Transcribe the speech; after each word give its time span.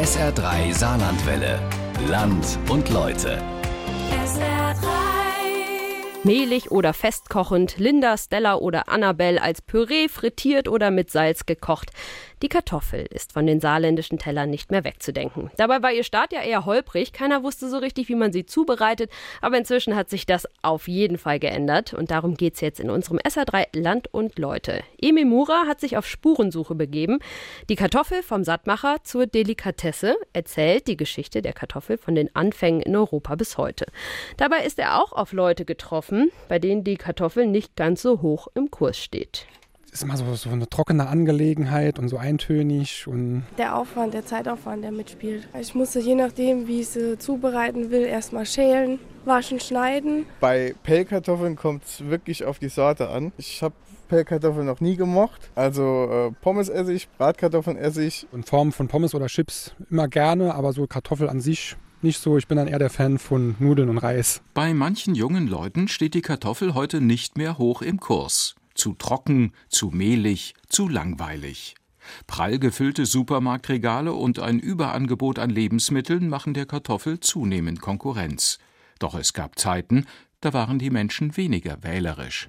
SR3 0.00 0.72
Saarlandwelle. 0.72 1.60
Land 2.08 2.58
und 2.70 2.88
Leute. 2.88 3.36
SR3. 4.24 6.24
Mehlig 6.24 6.70
oder 6.70 6.94
festkochend, 6.94 7.76
Linda, 7.76 8.16
Stella 8.16 8.54
oder 8.54 8.88
Annabelle 8.88 9.42
als 9.42 9.60
Püree, 9.60 10.08
frittiert 10.08 10.68
oder 10.68 10.90
mit 10.90 11.10
Salz 11.10 11.44
gekocht. 11.44 11.90
Die 12.42 12.48
Kartoffel 12.48 13.06
ist 13.10 13.34
von 13.34 13.46
den 13.46 13.60
saarländischen 13.60 14.18
Tellern 14.18 14.48
nicht 14.48 14.70
mehr 14.70 14.82
wegzudenken. 14.82 15.50
Dabei 15.58 15.82
war 15.82 15.92
ihr 15.92 16.04
Start 16.04 16.32
ja 16.32 16.40
eher 16.40 16.64
holprig. 16.64 17.12
Keiner 17.12 17.42
wusste 17.42 17.68
so 17.68 17.76
richtig, 17.76 18.08
wie 18.08 18.14
man 18.14 18.32
sie 18.32 18.46
zubereitet. 18.46 19.10
Aber 19.42 19.58
inzwischen 19.58 19.94
hat 19.94 20.08
sich 20.08 20.24
das 20.24 20.48
auf 20.62 20.88
jeden 20.88 21.18
Fall 21.18 21.38
geändert. 21.38 21.92
Und 21.92 22.10
darum 22.10 22.36
geht's 22.36 22.62
jetzt 22.62 22.80
in 22.80 22.88
unserem 22.88 23.18
SR3 23.18 23.78
Land 23.78 24.12
und 24.14 24.38
Leute. 24.38 24.82
Emi 25.02 25.26
Mura 25.26 25.66
hat 25.66 25.80
sich 25.80 25.98
auf 25.98 26.06
Spurensuche 26.06 26.74
begeben. 26.74 27.18
Die 27.68 27.76
Kartoffel 27.76 28.22
vom 28.22 28.42
Sattmacher 28.42 28.96
zur 29.04 29.26
Delikatesse 29.26 30.16
erzählt 30.32 30.88
die 30.88 30.96
Geschichte 30.96 31.42
der 31.42 31.52
Kartoffel 31.52 31.98
von 31.98 32.14
den 32.14 32.34
Anfängen 32.34 32.80
in 32.80 32.96
Europa 32.96 33.34
bis 33.34 33.58
heute. 33.58 33.84
Dabei 34.38 34.64
ist 34.64 34.78
er 34.78 35.02
auch 35.02 35.12
auf 35.12 35.34
Leute 35.34 35.66
getroffen, 35.66 36.32
bei 36.48 36.58
denen 36.58 36.84
die 36.84 36.96
Kartoffel 36.96 37.46
nicht 37.46 37.76
ganz 37.76 38.00
so 38.00 38.22
hoch 38.22 38.48
im 38.54 38.70
Kurs 38.70 38.96
steht 38.96 39.46
ist 39.92 40.02
immer 40.02 40.16
so, 40.16 40.34
so 40.34 40.50
eine 40.50 40.68
trockene 40.68 41.08
Angelegenheit 41.08 41.98
und 41.98 42.08
so 42.08 42.16
eintönig. 42.16 43.06
Und 43.06 43.44
der 43.58 43.76
Aufwand, 43.76 44.14
der 44.14 44.24
Zeitaufwand, 44.24 44.84
der 44.84 44.92
mitspielt. 44.92 45.48
Ich 45.58 45.74
musste 45.74 46.00
je 46.00 46.14
nachdem, 46.14 46.66
wie 46.66 46.80
ich 46.80 46.88
sie 46.88 47.18
zubereiten 47.18 47.90
will, 47.90 48.02
erstmal 48.02 48.46
schälen, 48.46 48.98
waschen, 49.24 49.60
schneiden. 49.60 50.26
Bei 50.40 50.74
Pellkartoffeln 50.82 51.56
kommt 51.56 51.84
es 51.84 52.08
wirklich 52.08 52.44
auf 52.44 52.58
die 52.58 52.68
Sorte 52.68 53.08
an. 53.08 53.32
Ich 53.38 53.62
habe 53.62 53.74
Pellkartoffeln 54.08 54.66
noch 54.66 54.80
nie 54.80 54.96
gemocht. 54.96 55.50
Also 55.54 56.08
äh, 56.10 56.32
Pommes 56.40 56.68
esse 56.68 56.92
ich, 56.92 57.08
Bratkartoffeln 57.10 57.76
esse 57.76 58.04
ich. 58.04 58.26
In 58.32 58.42
Form 58.42 58.72
von 58.72 58.88
Pommes 58.88 59.14
oder 59.14 59.26
Chips 59.26 59.72
immer 59.90 60.08
gerne, 60.08 60.54
aber 60.54 60.72
so 60.72 60.86
Kartoffel 60.86 61.28
an 61.28 61.40
sich 61.40 61.76
nicht 62.02 62.18
so. 62.18 62.38
Ich 62.38 62.48
bin 62.48 62.56
dann 62.56 62.66
eher 62.66 62.78
der 62.78 62.90
Fan 62.90 63.18
von 63.18 63.56
Nudeln 63.58 63.90
und 63.90 63.98
Reis. 63.98 64.40
Bei 64.54 64.72
manchen 64.72 65.14
jungen 65.14 65.46
Leuten 65.46 65.86
steht 65.86 66.14
die 66.14 66.22
Kartoffel 66.22 66.74
heute 66.74 67.00
nicht 67.00 67.36
mehr 67.36 67.58
hoch 67.58 67.82
im 67.82 68.00
Kurs 68.00 68.54
zu 68.80 68.94
trocken, 68.94 69.52
zu 69.68 69.90
mehlig, 69.90 70.54
zu 70.68 70.88
langweilig. 70.88 71.74
Prall 72.26 72.58
gefüllte 72.58 73.04
Supermarktregale 73.04 74.14
und 74.14 74.38
ein 74.38 74.58
Überangebot 74.58 75.38
an 75.38 75.50
Lebensmitteln 75.50 76.28
machen 76.28 76.54
der 76.54 76.66
Kartoffel 76.66 77.20
zunehmend 77.20 77.80
Konkurrenz. 77.80 78.58
Doch 78.98 79.14
es 79.14 79.34
gab 79.34 79.58
Zeiten, 79.58 80.06
da 80.40 80.54
waren 80.54 80.78
die 80.78 80.90
Menschen 80.90 81.36
weniger 81.36 81.82
wählerisch. 81.82 82.48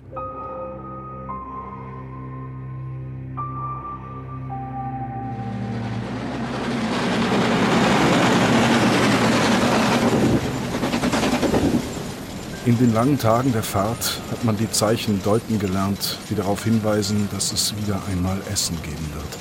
In 12.63 12.77
den 12.77 12.93
langen 12.93 13.17
Tagen 13.17 13.53
der 13.53 13.63
Fahrt 13.63 14.19
hat 14.29 14.43
man 14.43 14.55
die 14.55 14.69
Zeichen 14.69 15.23
deuten 15.23 15.57
gelernt, 15.57 16.19
die 16.29 16.35
darauf 16.35 16.63
hinweisen, 16.63 17.27
dass 17.31 17.51
es 17.51 17.75
wieder 17.75 17.99
einmal 18.11 18.39
Essen 18.53 18.77
geben 18.83 19.09
wird. 19.15 19.37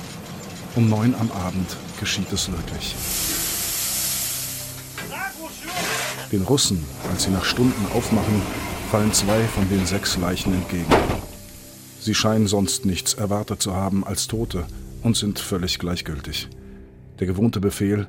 Um 0.75 0.89
neun 0.89 1.13
am 1.13 1.31
Abend 1.31 1.77
geschieht 1.99 2.33
es 2.33 2.51
wirklich. 2.51 2.95
Den 6.31 6.41
Russen, 6.41 6.83
als 7.11 7.23
sie 7.23 7.29
nach 7.29 7.45
Stunden 7.45 7.85
aufmachen, 7.93 8.41
fallen 8.89 9.13
zwei 9.13 9.43
von 9.43 9.69
den 9.69 9.85
sechs 9.85 10.17
Leichen 10.17 10.55
entgegen. 10.55 10.91
Sie 11.99 12.15
scheinen 12.15 12.47
sonst 12.47 12.87
nichts 12.87 13.13
erwartet 13.13 13.61
zu 13.61 13.75
haben 13.75 14.03
als 14.03 14.25
Tote 14.25 14.65
und 15.03 15.15
sind 15.15 15.37
völlig 15.37 15.77
gleichgültig. 15.77 16.49
Der 17.19 17.27
gewohnte 17.27 17.59
Befehl, 17.59 18.07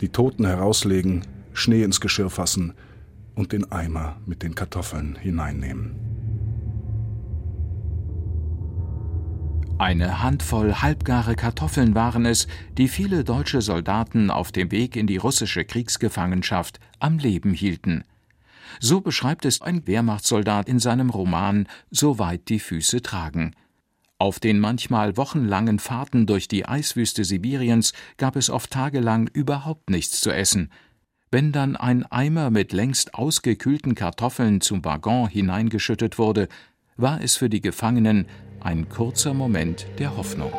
die 0.00 0.08
Toten 0.08 0.46
herauslegen, 0.46 1.26
Schnee 1.52 1.82
ins 1.82 2.00
Geschirr 2.00 2.30
fassen, 2.30 2.72
und 3.36 3.52
den 3.52 3.70
Eimer 3.70 4.20
mit 4.26 4.42
den 4.42 4.56
Kartoffeln 4.56 5.14
hineinnehmen. 5.14 6.06
Eine 9.78 10.22
Handvoll 10.22 10.76
halbgare 10.76 11.36
Kartoffeln 11.36 11.94
waren 11.94 12.24
es, 12.24 12.48
die 12.78 12.88
viele 12.88 13.24
deutsche 13.24 13.60
Soldaten 13.60 14.30
auf 14.30 14.50
dem 14.50 14.70
Weg 14.70 14.96
in 14.96 15.06
die 15.06 15.18
russische 15.18 15.66
Kriegsgefangenschaft 15.66 16.80
am 16.98 17.18
Leben 17.18 17.52
hielten. 17.52 18.04
So 18.80 19.02
beschreibt 19.02 19.44
es 19.44 19.60
ein 19.60 19.86
Wehrmachtssoldat 19.86 20.68
in 20.68 20.78
seinem 20.78 21.10
Roman 21.10 21.68
Soweit 21.90 22.48
die 22.48 22.58
Füße 22.58 23.02
tragen. 23.02 23.54
Auf 24.18 24.40
den 24.40 24.60
manchmal 24.60 25.18
wochenlangen 25.18 25.78
Fahrten 25.78 26.24
durch 26.26 26.48
die 26.48 26.66
Eiswüste 26.66 27.24
Sibiriens 27.24 27.92
gab 28.16 28.36
es 28.36 28.48
oft 28.48 28.70
tagelang 28.70 29.28
überhaupt 29.28 29.90
nichts 29.90 30.22
zu 30.22 30.30
essen, 30.30 30.70
wenn 31.36 31.52
dann 31.52 31.76
ein 31.76 32.10
Eimer 32.10 32.48
mit 32.48 32.72
längst 32.72 33.12
ausgekühlten 33.12 33.94
Kartoffeln 33.94 34.62
zum 34.62 34.82
Waggon 34.86 35.28
hineingeschüttet 35.28 36.16
wurde, 36.16 36.48
war 36.96 37.20
es 37.20 37.36
für 37.36 37.50
die 37.50 37.60
Gefangenen 37.60 38.24
ein 38.60 38.88
kurzer 38.88 39.34
Moment 39.34 39.86
der 39.98 40.16
Hoffnung. 40.16 40.50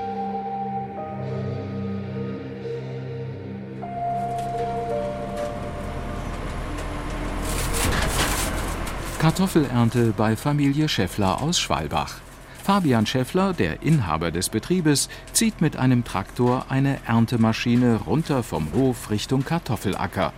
Kartoffelernte 9.18 10.14
bei 10.16 10.36
Familie 10.36 10.88
Schäffler 10.88 11.42
aus 11.42 11.60
Schwalbach. 11.60 12.20
Fabian 12.64 13.08
Schäffler, 13.08 13.54
der 13.54 13.82
Inhaber 13.82 14.30
des 14.30 14.50
Betriebes, 14.50 15.10
zieht 15.34 15.60
mit 15.60 15.76
einem 15.76 16.04
Traktor 16.04 16.68
eine 16.70 17.00
Erntemaschine 17.08 17.96
runter 17.96 18.44
vom 18.44 18.72
Hof 18.74 19.10
Richtung 19.10 19.44
Kartoffelacker. 19.44 20.34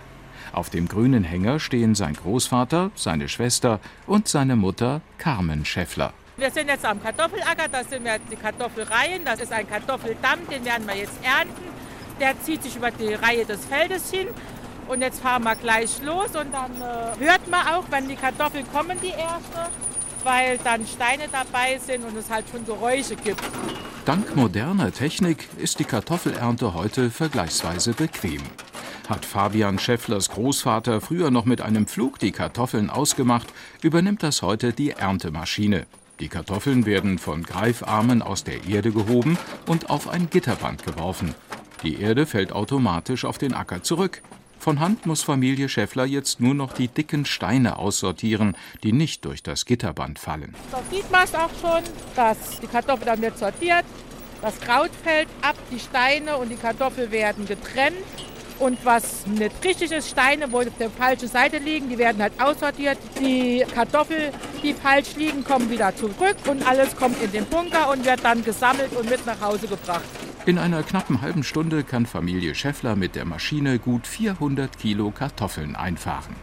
Auf 0.52 0.70
dem 0.70 0.88
grünen 0.88 1.24
Hänger 1.24 1.60
stehen 1.60 1.94
sein 1.94 2.14
Großvater, 2.14 2.90
seine 2.94 3.28
Schwester 3.28 3.80
und 4.06 4.28
seine 4.28 4.56
Mutter 4.56 5.00
Carmen 5.18 5.64
Schäffler. 5.64 6.12
Wir 6.36 6.50
sind 6.50 6.68
jetzt 6.68 6.84
am 6.84 7.02
Kartoffelacker, 7.02 7.68
da 7.70 7.84
sind 7.84 8.02
wir 8.02 8.18
die 8.30 8.36
Kartoffelreihen. 8.36 9.24
Das 9.24 9.40
ist 9.40 9.52
ein 9.52 9.68
Kartoffeldamm, 9.68 10.38
den 10.50 10.64
werden 10.64 10.86
wir 10.86 10.96
jetzt 10.96 11.22
ernten. 11.22 11.62
Der 12.18 12.40
zieht 12.42 12.62
sich 12.62 12.76
über 12.76 12.90
die 12.90 13.14
Reihe 13.14 13.44
des 13.44 13.64
Feldes 13.66 14.10
hin. 14.10 14.28
Und 14.88 15.02
jetzt 15.02 15.20
fahren 15.20 15.44
wir 15.44 15.54
gleich 15.54 16.02
los 16.02 16.34
und 16.34 16.52
dann 16.52 16.74
äh, 16.80 17.24
hört 17.24 17.48
man 17.48 17.66
auch, 17.68 17.84
wenn 17.90 18.08
die 18.08 18.16
Kartoffeln 18.16 18.66
kommen, 18.72 18.98
die 19.00 19.10
erste, 19.10 19.70
weil 20.24 20.58
dann 20.64 20.84
Steine 20.86 21.24
dabei 21.30 21.78
sind 21.78 22.04
und 22.04 22.16
es 22.16 22.28
halt 22.28 22.46
schon 22.50 22.66
Geräusche 22.66 23.14
gibt. 23.14 23.40
Dank 24.04 24.34
moderner 24.34 24.90
Technik 24.90 25.46
ist 25.58 25.78
die 25.78 25.84
Kartoffelernte 25.84 26.74
heute 26.74 27.10
vergleichsweise 27.10 27.92
bequem. 27.92 28.40
Hat 29.10 29.24
Fabian 29.24 29.80
Schäfflers 29.80 30.28
Großvater 30.28 31.00
früher 31.00 31.32
noch 31.32 31.44
mit 31.44 31.60
einem 31.60 31.88
Flug 31.88 32.20
die 32.20 32.30
Kartoffeln 32.30 32.90
ausgemacht, 32.90 33.48
übernimmt 33.82 34.22
das 34.22 34.40
heute 34.40 34.72
die 34.72 34.92
Erntemaschine. 34.92 35.86
Die 36.20 36.28
Kartoffeln 36.28 36.86
werden 36.86 37.18
von 37.18 37.42
Greifarmen 37.42 38.22
aus 38.22 38.44
der 38.44 38.68
Erde 38.68 38.92
gehoben 38.92 39.36
und 39.66 39.90
auf 39.90 40.08
ein 40.08 40.30
Gitterband 40.30 40.84
geworfen. 40.84 41.34
Die 41.82 42.00
Erde 42.00 42.24
fällt 42.24 42.52
automatisch 42.52 43.24
auf 43.24 43.36
den 43.36 43.52
Acker 43.52 43.82
zurück. 43.82 44.22
Von 44.60 44.78
Hand 44.78 45.06
muss 45.06 45.22
Familie 45.22 45.68
Schäffler 45.68 46.04
jetzt 46.04 46.40
nur 46.40 46.54
noch 46.54 46.72
die 46.72 46.86
dicken 46.86 47.24
Steine 47.24 47.78
aussortieren, 47.78 48.56
die 48.84 48.92
nicht 48.92 49.24
durch 49.24 49.42
das 49.42 49.64
Gitterband 49.64 50.20
fallen. 50.20 50.54
Da 50.70 50.80
sieht 50.88 51.10
man 51.10 51.24
es 51.24 51.34
auch 51.34 51.50
schon, 51.60 51.82
dass 52.14 52.60
die 52.60 52.68
Kartoffel 52.68 53.06
dann 53.06 53.20
wird 53.20 53.36
sortiert. 53.36 53.84
Das 54.40 54.60
Kraut 54.60 54.90
fällt 55.02 55.26
ab, 55.42 55.56
die 55.72 55.80
Steine 55.80 56.36
und 56.36 56.48
die 56.48 56.54
Kartoffel 56.54 57.10
werden 57.10 57.44
getrennt. 57.44 57.96
Und 58.60 58.84
was 58.84 59.26
nicht 59.26 59.64
richtig 59.64 59.90
ist, 59.90 60.10
Steine, 60.10 60.52
wo 60.52 60.58
auf 60.58 60.66
der 60.78 60.90
falschen 60.90 61.28
Seite 61.28 61.56
liegen, 61.56 61.88
die 61.88 61.96
werden 61.96 62.20
halt 62.20 62.34
aussortiert. 62.38 62.98
Die 63.18 63.64
Kartoffeln, 63.74 64.34
die 64.62 64.74
falsch 64.74 65.16
liegen, 65.16 65.42
kommen 65.42 65.70
wieder 65.70 65.96
zurück 65.96 66.36
und 66.46 66.66
alles 66.68 66.94
kommt 66.94 67.22
in 67.22 67.32
den 67.32 67.46
Bunker 67.46 67.90
und 67.90 68.04
wird 68.04 68.22
dann 68.22 68.44
gesammelt 68.44 68.92
und 68.94 69.08
mit 69.08 69.24
nach 69.24 69.40
Hause 69.40 69.66
gebracht. 69.66 70.04
In 70.44 70.58
einer 70.58 70.82
knappen 70.82 71.22
halben 71.22 71.42
Stunde 71.42 71.84
kann 71.84 72.04
Familie 72.04 72.54
Schäffler 72.54 72.96
mit 72.96 73.16
der 73.16 73.24
Maschine 73.24 73.78
gut 73.78 74.06
400 74.06 74.76
Kilo 74.78 75.10
Kartoffeln 75.10 75.74
einfahren. 75.74 76.36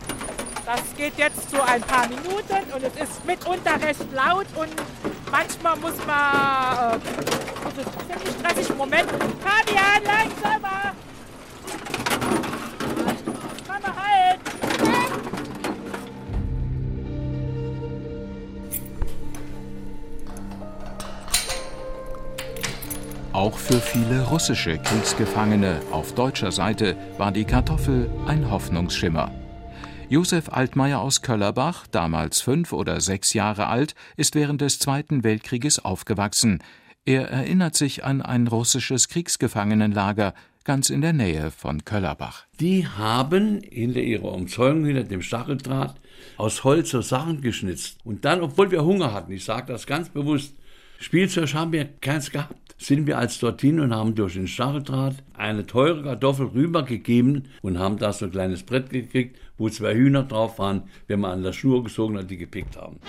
Das 0.66 0.81
geht 0.98 1.18
jetzt 1.18 1.52
so 1.52 1.62
ein 1.62 1.81
paar 1.81 2.08
Minuten 2.08 2.74
und 2.74 2.84
es 2.84 3.10
ist 3.10 3.25
mitunter 3.28 3.80
recht 3.80 4.12
laut 4.12 4.48
und 4.56 4.70
manchmal 5.31 5.78
muss 5.78 5.98
man, 6.06 6.96
äh, 6.96 7.00
das 7.63 7.86
ist 7.86 7.92
ziemlich 8.10 8.36
stressig, 8.40 8.75
Moment, 8.75 9.08
Fabian, 9.40 10.04
langsamer! 10.04 10.97
Auch 23.38 23.60
für 23.60 23.80
viele 23.80 24.24
russische 24.24 24.80
Kriegsgefangene 24.80 25.80
auf 25.92 26.16
deutscher 26.16 26.51
Seite 26.51 26.98
war 27.19 27.31
die 27.31 27.45
Kartoffel 27.45 28.10
ein 28.25 28.50
Hoffnungsschimmer. 28.50 29.31
Josef 30.10 30.50
Altmaier 30.50 31.00
aus 31.01 31.22
Köllerbach, 31.22 31.86
damals 31.86 32.42
fünf 32.42 32.74
oder 32.74 33.00
sechs 33.00 33.34
Jahre 33.34 33.68
alt, 33.68 33.94
ist 34.16 34.34
während 34.34 34.62
des 34.62 34.80
Zweiten 34.80 35.24
Weltkrieges 35.24 35.78
aufgewachsen. 35.86 36.63
Er 37.06 37.30
erinnert 37.30 37.75
sich 37.75 38.04
an 38.04 38.24
ein 38.24 38.48
russisches 38.48 39.07
Kriegsgefangenenlager, 39.07 40.34
ganz 40.63 40.89
in 40.89 41.01
der 41.01 41.13
Nähe 41.13 41.51
von 41.51 41.86
Köllerbach. 41.86 42.48
Die 42.60 42.88
haben 42.88 43.62
hinter 43.62 44.01
ihrer 44.01 44.31
Umzäunung, 44.31 44.86
hinter 44.86 45.04
dem 45.04 45.22
Stacheldraht, 45.22 45.94
aus 46.38 46.63
Holz 46.63 46.89
so 46.89 47.01
Sachen 47.01 47.42
geschnitzt. 47.42 48.00
Und 48.04 48.25
dann, 48.25 48.42
obwohl 48.42 48.72
wir 48.72 48.84
Hunger 48.84 49.13
hatten, 49.13 49.31
ich 49.31 49.45
sage 49.45 49.72
das 49.72 49.86
ganz 49.86 50.10
bewusst, 50.10 50.56
Spielzeug 51.00 51.54
haben 51.54 51.72
wir 51.72 51.86
keins 52.02 52.32
gehabt, 52.32 52.76
sind 52.78 53.06
wir 53.08 53.18
als 53.18 53.40
dorthin 53.40 53.80
und 53.80 53.94
haben 53.94 54.16
durch 54.16 54.34
den 54.34 54.48
Stacheldraht 54.48 55.16
eine 55.36 55.66
teure 55.66 56.04
Kartoffel 56.04 56.48
rübergegeben 56.48 57.50
und 57.62 57.78
haben 57.78 57.98
da 57.98 58.14
so 58.14 58.26
ein 58.26 58.32
kleines 58.32 58.64
Brett 58.64 58.90
gekriegt, 58.90 59.38
wo 59.58 59.70
zwei 59.70 59.94
Hühner 59.94 60.24
drauf 60.24 60.58
waren, 60.60 60.84
wenn 61.08 61.20
man 61.20 61.32
an 61.32 61.44
der 61.44 61.54
Schnur 61.54 61.84
gesogen 61.84 62.18
hat, 62.18 62.30
die 62.32 62.38
gepickt 62.38 62.76
haben. 62.78 63.00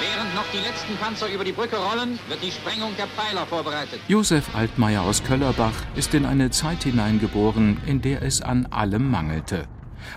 Während 0.00 0.34
noch 0.36 0.46
die 0.52 0.58
letzten 0.58 0.96
Panzer 0.96 1.26
über 1.32 1.44
die 1.44 1.52
Brücke 1.52 1.76
rollen, 1.76 2.18
wird 2.28 2.42
die 2.42 2.50
Sprengung 2.52 2.92
der 2.96 3.08
Pfeiler 3.08 3.44
vorbereitet. 3.46 3.98
Josef 4.06 4.54
Altmaier 4.54 5.02
aus 5.02 5.22
Köllerbach 5.24 5.74
ist 5.96 6.14
in 6.14 6.26
eine 6.26 6.50
Zeit 6.50 6.84
hineingeboren, 6.84 7.78
in 7.86 8.00
der 8.00 8.22
es 8.22 8.40
an 8.40 8.66
allem 8.66 9.10
mangelte. 9.10 9.66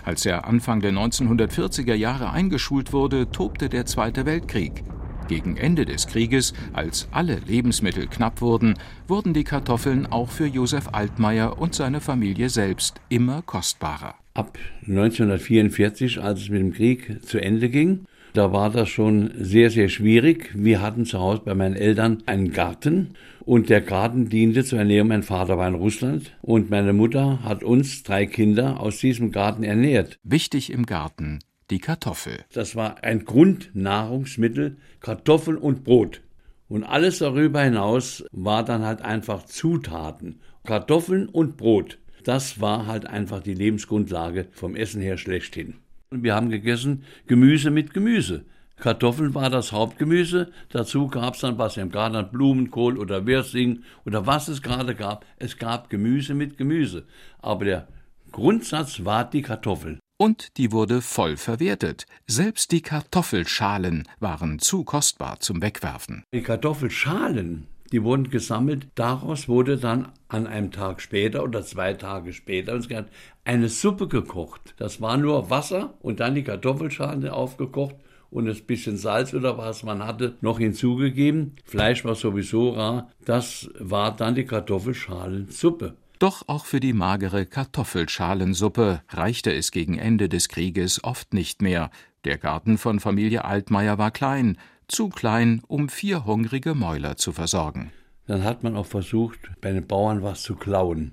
Als 0.04 0.26
er 0.26 0.46
Anfang 0.46 0.80
der 0.80 0.92
1940er 0.92 1.94
Jahre 1.94 2.30
eingeschult 2.30 2.92
wurde, 2.92 3.30
tobte 3.30 3.68
der 3.68 3.86
Zweite 3.86 4.26
Weltkrieg. 4.26 4.84
Gegen 5.28 5.56
Ende 5.56 5.84
des 5.84 6.06
Krieges, 6.06 6.52
als 6.72 7.08
alle 7.10 7.40
Lebensmittel 7.46 8.06
knapp 8.06 8.40
wurden, 8.40 8.74
wurden 9.08 9.34
die 9.34 9.44
Kartoffeln 9.44 10.06
auch 10.06 10.30
für 10.30 10.46
Josef 10.46 10.88
Altmaier 10.92 11.58
und 11.58 11.74
seine 11.74 12.00
Familie 12.00 12.48
selbst 12.48 13.00
immer 13.08 13.42
kostbarer. 13.42 14.14
Ab 14.34 14.56
1944, 14.82 16.22
als 16.22 16.42
es 16.42 16.48
mit 16.48 16.60
dem 16.60 16.72
Krieg 16.72 17.24
zu 17.26 17.38
Ende 17.38 17.70
ging, 17.70 18.04
da 18.34 18.52
war 18.52 18.68
das 18.68 18.90
schon 18.90 19.30
sehr, 19.38 19.70
sehr 19.70 19.88
schwierig. 19.88 20.50
Wir 20.54 20.82
hatten 20.82 21.06
zu 21.06 21.18
Hause 21.18 21.40
bei 21.46 21.54
meinen 21.54 21.74
Eltern 21.74 22.22
einen 22.26 22.52
Garten 22.52 23.14
und 23.46 23.70
der 23.70 23.80
Garten 23.80 24.28
diente 24.28 24.64
zur 24.64 24.80
Ernährung. 24.80 25.08
Mein 25.08 25.22
Vater 25.22 25.56
war 25.56 25.68
in 25.68 25.74
Russland 25.74 26.36
und 26.42 26.68
meine 26.68 26.92
Mutter 26.92 27.42
hat 27.42 27.64
uns 27.64 28.02
drei 28.02 28.26
Kinder 28.26 28.80
aus 28.80 28.98
diesem 28.98 29.32
Garten 29.32 29.62
ernährt. 29.62 30.18
Wichtig 30.22 30.70
im 30.70 30.84
Garten 30.84 31.38
die 31.70 31.78
Kartoffel. 31.78 32.44
Das 32.52 32.76
war 32.76 33.02
ein 33.02 33.24
Grundnahrungsmittel, 33.24 34.76
Kartoffel 35.00 35.56
und 35.56 35.84
Brot. 35.84 36.20
Und 36.68 36.84
alles 36.84 37.18
darüber 37.18 37.62
hinaus 37.62 38.24
war 38.32 38.64
dann 38.64 38.84
halt 38.84 39.00
einfach 39.02 39.44
Zutaten. 39.44 40.40
Kartoffeln 40.64 41.28
und 41.28 41.56
Brot. 41.56 41.98
Das 42.24 42.60
war 42.60 42.86
halt 42.86 43.06
einfach 43.06 43.40
die 43.40 43.54
Lebensgrundlage 43.54 44.48
vom 44.50 44.74
Essen 44.74 45.00
her 45.00 45.16
schlechthin. 45.16 45.74
Und 46.10 46.24
wir 46.24 46.34
haben 46.34 46.50
gegessen 46.50 47.04
Gemüse 47.26 47.70
mit 47.70 47.94
Gemüse. 47.94 48.44
Kartoffeln 48.78 49.34
war 49.34 49.48
das 49.48 49.72
Hauptgemüse. 49.72 50.52
Dazu 50.68 51.08
gab 51.08 51.34
es 51.34 51.40
dann, 51.40 51.58
was 51.58 51.76
im 51.76 51.90
Garten 51.90 52.30
Blumenkohl 52.30 52.98
oder 52.98 53.26
Wirsing 53.26 53.82
oder 54.04 54.26
was 54.26 54.48
es 54.48 54.60
gerade 54.62 54.94
gab. 54.94 55.24
Es 55.38 55.56
gab 55.56 55.88
Gemüse 55.88 56.34
mit 56.34 56.58
Gemüse. 56.58 57.06
Aber 57.38 57.64
der 57.64 57.88
Grundsatz 58.32 59.04
war 59.04 59.28
die 59.28 59.42
Kartoffel. 59.42 59.98
Und 60.18 60.56
die 60.56 60.72
wurde 60.72 61.00
voll 61.00 61.36
verwertet. 61.36 62.06
Selbst 62.26 62.72
die 62.72 62.82
Kartoffelschalen 62.82 64.08
waren 64.20 64.58
zu 64.58 64.84
kostbar 64.84 65.40
zum 65.40 65.62
Wegwerfen. 65.62 66.22
Die 66.34 66.42
Kartoffelschalen, 66.42 67.66
die 67.92 68.02
wurden 68.02 68.30
gesammelt. 68.30 68.88
Daraus 68.94 69.48
wurde 69.48 69.78
dann 69.78 70.08
an 70.28 70.46
einem 70.46 70.70
Tag 70.70 71.00
später 71.00 71.42
oder 71.42 71.62
zwei 71.62 71.94
Tage 71.94 72.32
später 72.32 72.78
eine 73.44 73.68
Suppe 73.68 74.08
gekocht. 74.08 74.74
Das 74.76 75.00
war 75.00 75.16
nur 75.16 75.48
Wasser 75.50 75.94
und 76.00 76.20
dann 76.20 76.34
die 76.34 76.44
Kartoffelschalen 76.44 77.26
aufgekocht 77.28 77.96
und 78.30 78.48
ein 78.48 78.64
bisschen 78.66 78.96
Salz 78.96 79.34
oder 79.34 79.58
was 79.58 79.82
man 79.82 80.04
hatte 80.04 80.36
noch 80.40 80.58
hinzugegeben. 80.58 81.56
Fleisch 81.64 82.04
war 82.04 82.14
sowieso 82.14 82.70
rar. 82.70 83.10
Das 83.24 83.70
war 83.78 84.14
dann 84.14 84.34
die 84.34 84.44
Kartoffelschalensuppe. 84.44 85.96
Doch 86.18 86.44
auch 86.46 86.64
für 86.64 86.80
die 86.80 86.94
magere 86.94 87.44
Kartoffelschalensuppe 87.44 89.02
reichte 89.10 89.52
es 89.52 89.70
gegen 89.70 89.98
Ende 89.98 90.28
des 90.28 90.48
Krieges 90.48 91.04
oft 91.04 91.34
nicht 91.34 91.60
mehr. 91.60 91.90
Der 92.24 92.38
Garten 92.38 92.78
von 92.78 93.00
Familie 93.00 93.44
Altmaier 93.44 93.98
war 93.98 94.10
klein, 94.10 94.56
zu 94.88 95.10
klein, 95.10 95.62
um 95.66 95.88
vier 95.88 96.24
hungrige 96.24 96.74
Mäuler 96.74 97.16
zu 97.16 97.32
versorgen. 97.32 97.92
Dann 98.26 98.44
hat 98.44 98.62
man 98.62 98.76
auch 98.76 98.86
versucht, 98.86 99.38
bei 99.60 99.72
den 99.72 99.86
Bauern 99.86 100.22
was 100.22 100.42
zu 100.42 100.56
klauen. 100.56 101.12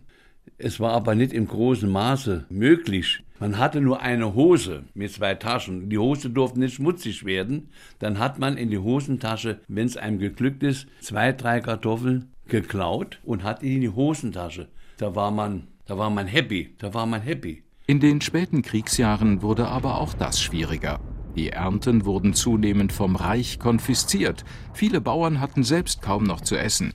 Es 0.63 0.79
war 0.79 0.93
aber 0.93 1.13
nicht 1.13 1.33
im 1.33 1.47
großen 1.47 1.89
Maße 1.89 2.45
möglich. 2.49 3.23
Man 3.39 3.57
hatte 3.57 3.81
nur 3.81 4.01
eine 4.01 4.33
Hose 4.33 4.83
mit 4.93 5.11
zwei 5.11 5.35
Taschen. 5.35 5.89
Die 5.89 5.97
Hose 5.97 6.29
durfte 6.29 6.59
nicht 6.59 6.75
schmutzig 6.75 7.25
werden. 7.25 7.69
Dann 7.99 8.17
hat 8.17 8.39
man 8.39 8.57
in 8.57 8.69
die 8.69 8.77
Hosentasche, 8.77 9.59
wenn 9.67 9.87
es 9.87 9.97
einem 9.97 10.19
geglückt 10.19 10.63
ist, 10.63 10.87
zwei, 11.01 11.33
drei 11.33 11.59
Kartoffeln 11.59 12.31
geklaut 12.47 13.19
und 13.23 13.43
hat 13.43 13.61
die 13.61 13.75
in 13.75 13.81
die 13.81 13.89
Hosentasche 13.89 14.69
da 14.97 15.15
war 15.15 15.31
man, 15.31 15.67
da 15.85 15.97
war 15.97 16.09
man 16.09 16.27
happy, 16.27 16.73
da 16.77 16.93
war 16.93 17.05
man 17.05 17.21
happy. 17.21 17.63
In 17.87 17.99
den 17.99 18.21
späten 18.21 18.61
Kriegsjahren 18.61 19.41
wurde 19.41 19.67
aber 19.67 19.99
auch 19.99 20.13
das 20.13 20.41
schwieriger. 20.41 20.99
Die 21.35 21.49
Ernten 21.49 22.05
wurden 22.05 22.33
zunehmend 22.33 22.93
vom 22.93 23.15
Reich 23.15 23.59
konfisziert. 23.59 24.45
Viele 24.73 25.01
Bauern 25.01 25.41
hatten 25.41 25.63
selbst 25.63 26.01
kaum 26.01 26.23
noch 26.23 26.41
zu 26.41 26.55
essen. 26.55 26.93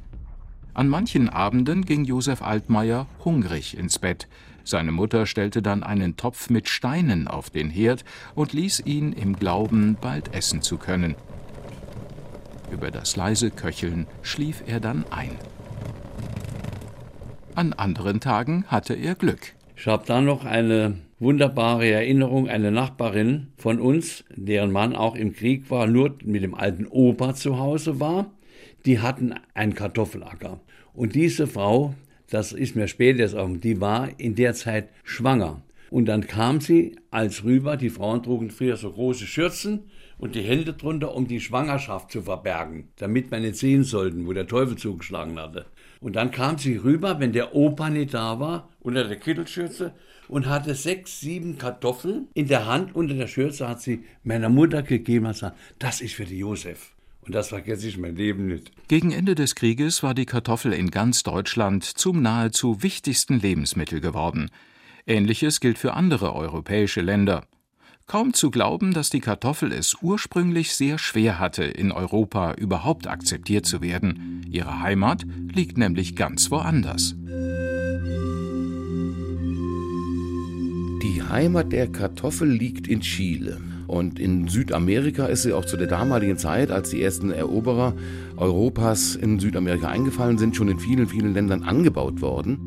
An 0.78 0.86
manchen 0.86 1.28
Abenden 1.28 1.84
ging 1.84 2.04
Josef 2.04 2.40
Altmaier 2.40 3.08
hungrig 3.24 3.76
ins 3.76 3.98
Bett. 3.98 4.28
Seine 4.62 4.92
Mutter 4.92 5.26
stellte 5.26 5.60
dann 5.60 5.82
einen 5.82 6.16
Topf 6.16 6.50
mit 6.50 6.68
Steinen 6.68 7.26
auf 7.26 7.50
den 7.50 7.68
Herd 7.68 8.04
und 8.36 8.52
ließ 8.52 8.84
ihn 8.86 9.12
im 9.12 9.34
Glauben, 9.34 9.96
bald 10.00 10.36
essen 10.36 10.62
zu 10.62 10.76
können. 10.76 11.16
Über 12.70 12.92
das 12.92 13.16
leise 13.16 13.50
Köcheln 13.50 14.06
schlief 14.22 14.62
er 14.68 14.78
dann 14.78 15.04
ein. 15.10 15.32
An 17.56 17.72
anderen 17.72 18.20
Tagen 18.20 18.64
hatte 18.68 18.94
er 18.94 19.16
Glück. 19.16 19.54
Ich 19.74 19.88
habe 19.88 20.04
da 20.06 20.20
noch 20.20 20.44
eine 20.44 20.94
wunderbare 21.18 21.90
Erinnerung, 21.90 22.48
eine 22.48 22.70
Nachbarin 22.70 23.48
von 23.56 23.80
uns, 23.80 24.22
deren 24.36 24.70
Mann 24.70 24.94
auch 24.94 25.16
im 25.16 25.32
Krieg 25.32 25.72
war, 25.72 25.88
nur 25.88 26.14
mit 26.22 26.44
dem 26.44 26.54
alten 26.54 26.86
Opa 26.86 27.34
zu 27.34 27.58
Hause 27.58 27.98
war. 27.98 28.30
Die 28.86 29.00
hatten 29.00 29.34
einen 29.54 29.74
Kartoffelacker. 29.74 30.60
Und 30.98 31.14
diese 31.14 31.46
Frau, 31.46 31.94
das 32.28 32.50
ist 32.50 32.74
mir 32.74 32.88
später 32.88 33.20
erst 33.20 33.36
auch, 33.36 33.48
die 33.56 33.80
war 33.80 34.08
in 34.18 34.34
der 34.34 34.52
Zeit 34.54 34.88
schwanger. 35.04 35.62
Und 35.90 36.06
dann 36.06 36.26
kam 36.26 36.60
sie 36.60 36.96
als 37.12 37.44
rüber, 37.44 37.76
die 37.76 37.88
Frauen 37.88 38.24
trugen 38.24 38.50
früher 38.50 38.76
so 38.76 38.90
große 38.90 39.24
Schürzen 39.24 39.84
und 40.18 40.34
die 40.34 40.42
Hände 40.42 40.72
drunter, 40.72 41.14
um 41.14 41.28
die 41.28 41.38
Schwangerschaft 41.38 42.10
zu 42.10 42.22
verbergen, 42.22 42.88
damit 42.96 43.30
man 43.30 43.42
nicht 43.42 43.58
sehen 43.58 43.84
sollten, 43.84 44.26
wo 44.26 44.32
der 44.32 44.48
Teufel 44.48 44.76
zugeschlagen 44.76 45.38
hatte. 45.38 45.66
Und 46.00 46.16
dann 46.16 46.32
kam 46.32 46.58
sie 46.58 46.74
rüber, 46.74 47.20
wenn 47.20 47.32
der 47.32 47.54
Opa 47.54 47.90
nicht 47.90 48.14
da 48.14 48.40
war, 48.40 48.68
unter 48.80 49.06
der 49.06 49.18
Kittelschürze 49.18 49.92
und 50.26 50.48
hatte 50.48 50.74
sechs, 50.74 51.20
sieben 51.20 51.58
Kartoffeln 51.58 52.26
in 52.34 52.48
der 52.48 52.66
Hand. 52.66 52.96
Unter 52.96 53.14
der 53.14 53.28
Schürze 53.28 53.68
hat 53.68 53.80
sie 53.80 54.02
meiner 54.24 54.48
Mutter 54.48 54.82
gegeben 54.82 55.26
und 55.26 55.32
gesagt, 55.34 55.56
das 55.78 56.00
ist 56.00 56.14
für 56.14 56.24
die 56.24 56.38
Josef. 56.38 56.92
Und 57.28 57.34
das 57.34 57.50
vergesse 57.50 57.86
ich 57.86 57.98
mein 57.98 58.16
Leben 58.16 58.46
nicht. 58.46 58.72
Gegen 58.88 59.12
Ende 59.12 59.34
des 59.34 59.54
Krieges 59.54 60.02
war 60.02 60.14
die 60.14 60.24
Kartoffel 60.24 60.72
in 60.72 60.90
ganz 60.90 61.24
Deutschland 61.24 61.84
zum 61.84 62.22
nahezu 62.22 62.82
wichtigsten 62.82 63.38
Lebensmittel 63.38 64.00
geworden. 64.00 64.50
Ähnliches 65.06 65.60
gilt 65.60 65.76
für 65.76 65.92
andere 65.92 66.34
europäische 66.34 67.02
Länder. 67.02 67.44
Kaum 68.06 68.32
zu 68.32 68.50
glauben, 68.50 68.94
dass 68.94 69.10
die 69.10 69.20
Kartoffel 69.20 69.72
es 69.72 69.98
ursprünglich 70.00 70.74
sehr 70.74 70.96
schwer 70.96 71.38
hatte, 71.38 71.64
in 71.64 71.92
Europa 71.92 72.54
überhaupt 72.54 73.06
akzeptiert 73.06 73.66
zu 73.66 73.82
werden. 73.82 74.46
Ihre 74.50 74.80
Heimat 74.80 75.26
liegt 75.52 75.76
nämlich 75.76 76.16
ganz 76.16 76.50
woanders. 76.50 77.14
Die 81.02 81.22
Heimat 81.28 81.72
der 81.72 81.92
Kartoffel 81.92 82.50
liegt 82.50 82.88
in 82.88 83.02
Chile. 83.02 83.60
Und 83.88 84.20
in 84.20 84.48
Südamerika 84.48 85.26
ist 85.26 85.42
sie 85.42 85.54
auch 85.54 85.64
zu 85.64 85.78
der 85.78 85.86
damaligen 85.86 86.36
Zeit, 86.36 86.70
als 86.70 86.90
die 86.90 87.02
ersten 87.02 87.32
Eroberer 87.32 87.94
Europas 88.36 89.16
in 89.16 89.40
Südamerika 89.40 89.88
eingefallen 89.88 90.36
sind, 90.36 90.54
schon 90.54 90.68
in 90.68 90.78
vielen, 90.78 91.08
vielen 91.08 91.32
Ländern 91.32 91.62
angebaut 91.62 92.20
worden. 92.20 92.58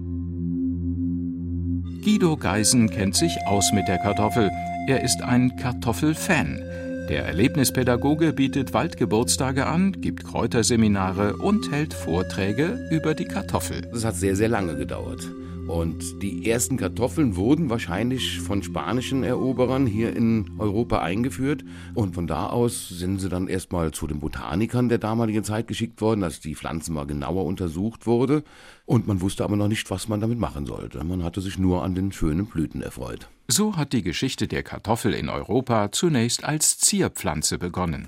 Guido 2.03 2.35
Geisen 2.35 2.89
kennt 2.89 3.15
sich 3.15 3.37
aus 3.45 3.71
mit 3.71 3.87
der 3.87 3.99
Kartoffel. 3.99 4.49
Er 4.87 5.03
ist 5.03 5.21
ein 5.21 5.55
Kartoffelfan. 5.57 6.59
Der 7.07 7.25
Erlebnispädagoge 7.27 8.33
bietet 8.33 8.73
Waldgeburtstage 8.73 9.67
an, 9.67 10.01
gibt 10.01 10.23
Kräuterseminare 10.23 11.37
und 11.37 11.71
hält 11.71 11.93
Vorträge 11.93 12.79
über 12.89 13.13
die 13.13 13.25
Kartoffel. 13.25 13.81
Das 13.91 14.03
hat 14.03 14.15
sehr, 14.15 14.35
sehr 14.35 14.49
lange 14.49 14.75
gedauert. 14.75 15.29
Und 15.67 16.21
die 16.21 16.49
ersten 16.49 16.77
Kartoffeln 16.77 17.35
wurden 17.35 17.69
wahrscheinlich 17.69 18.39
von 18.39 18.63
spanischen 18.63 19.23
Eroberern 19.23 19.85
hier 19.85 20.15
in 20.15 20.51
Europa 20.57 20.99
eingeführt. 20.99 21.63
Und 21.93 22.15
von 22.15 22.27
da 22.27 22.47
aus 22.47 22.89
sind 22.89 23.19
sie 23.19 23.29
dann 23.29 23.47
erstmal 23.47 23.91
zu 23.91 24.07
den 24.07 24.19
Botanikern 24.19 24.89
der 24.89 24.97
damaligen 24.97 25.43
Zeit 25.43 25.67
geschickt 25.67 26.01
worden, 26.01 26.21
dass 26.21 26.39
die 26.39 26.55
Pflanzen 26.55 26.93
mal 26.93 27.05
genauer 27.05 27.45
untersucht 27.45 28.07
wurde. 28.07 28.43
Und 28.85 29.07
man 29.07 29.21
wusste 29.21 29.43
aber 29.43 29.55
noch 29.55 29.67
nicht, 29.67 29.89
was 29.91 30.07
man 30.07 30.19
damit 30.19 30.39
machen 30.39 30.65
sollte. 30.65 31.03
Man 31.03 31.23
hatte 31.23 31.41
sich 31.41 31.57
nur 31.57 31.83
an 31.83 31.95
den 31.95 32.11
schönen 32.11 32.47
Blüten 32.47 32.81
erfreut. 32.81 33.29
So 33.47 33.77
hat 33.77 33.93
die 33.93 34.01
Geschichte 34.01 34.47
der 34.47 34.63
Kartoffel 34.63 35.13
in 35.13 35.29
Europa 35.29 35.91
zunächst 35.91 36.43
als 36.43 36.77
Zierpflanze 36.79 37.57
begonnen. 37.57 38.07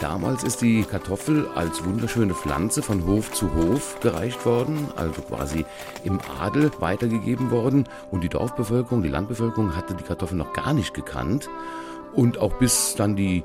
Damals 0.00 0.44
ist 0.44 0.62
die 0.62 0.82
Kartoffel 0.82 1.46
als 1.54 1.84
wunderschöne 1.84 2.32
Pflanze 2.34 2.82
von 2.82 3.06
Hof 3.06 3.32
zu 3.32 3.52
Hof 3.54 4.00
gereicht 4.00 4.46
worden, 4.46 4.88
also 4.96 5.20
quasi 5.20 5.66
im 6.04 6.18
Adel 6.40 6.70
weitergegeben 6.78 7.50
worden. 7.50 7.86
Und 8.10 8.24
die 8.24 8.30
Dorfbevölkerung, 8.30 9.02
die 9.02 9.10
Landbevölkerung 9.10 9.76
hatte 9.76 9.94
die 9.94 10.02
Kartoffel 10.02 10.38
noch 10.38 10.54
gar 10.54 10.72
nicht 10.72 10.94
gekannt. 10.94 11.50
Und 12.14 12.38
auch 12.38 12.54
bis 12.54 12.94
dann 12.96 13.14
die 13.14 13.44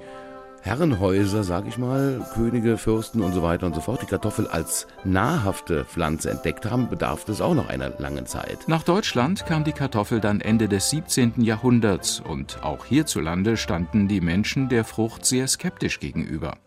Herrenhäuser, 0.66 1.44
sag 1.44 1.68
ich 1.68 1.78
mal, 1.78 2.28
Könige, 2.34 2.80
Fürsten 2.80 3.22
und 3.22 3.34
so 3.34 3.44
weiter 3.44 3.68
und 3.68 3.76
so 3.76 3.82
fort, 3.82 4.02
die 4.02 4.08
Kartoffel 4.08 4.48
als 4.48 4.88
nahrhafte 5.04 5.86
Pflanze 5.86 6.32
entdeckt 6.32 6.66
haben, 6.66 6.90
bedarf 6.90 7.30
es 7.30 7.40
auch 7.40 7.54
noch 7.54 7.70
einer 7.70 7.92
langen 8.00 8.26
Zeit. 8.26 8.68
Nach 8.68 8.82
Deutschland 8.82 9.46
kam 9.46 9.64
die 9.64 9.74
Kartoffel 9.74 10.20
dann 10.20 10.42
Ende 10.42 10.68
des 10.68 10.90
17. 10.90 11.44
Jahrhunderts 11.44 12.20
und 12.20 12.64
auch 12.64 12.84
hierzulande 12.86 13.58
standen 13.58 14.08
die 14.08 14.22
Menschen 14.22 14.68
der 14.68 14.86
Frucht 14.86 15.24
sehr 15.24 15.48
skeptisch 15.48 16.00
gegenüber. 16.00 16.58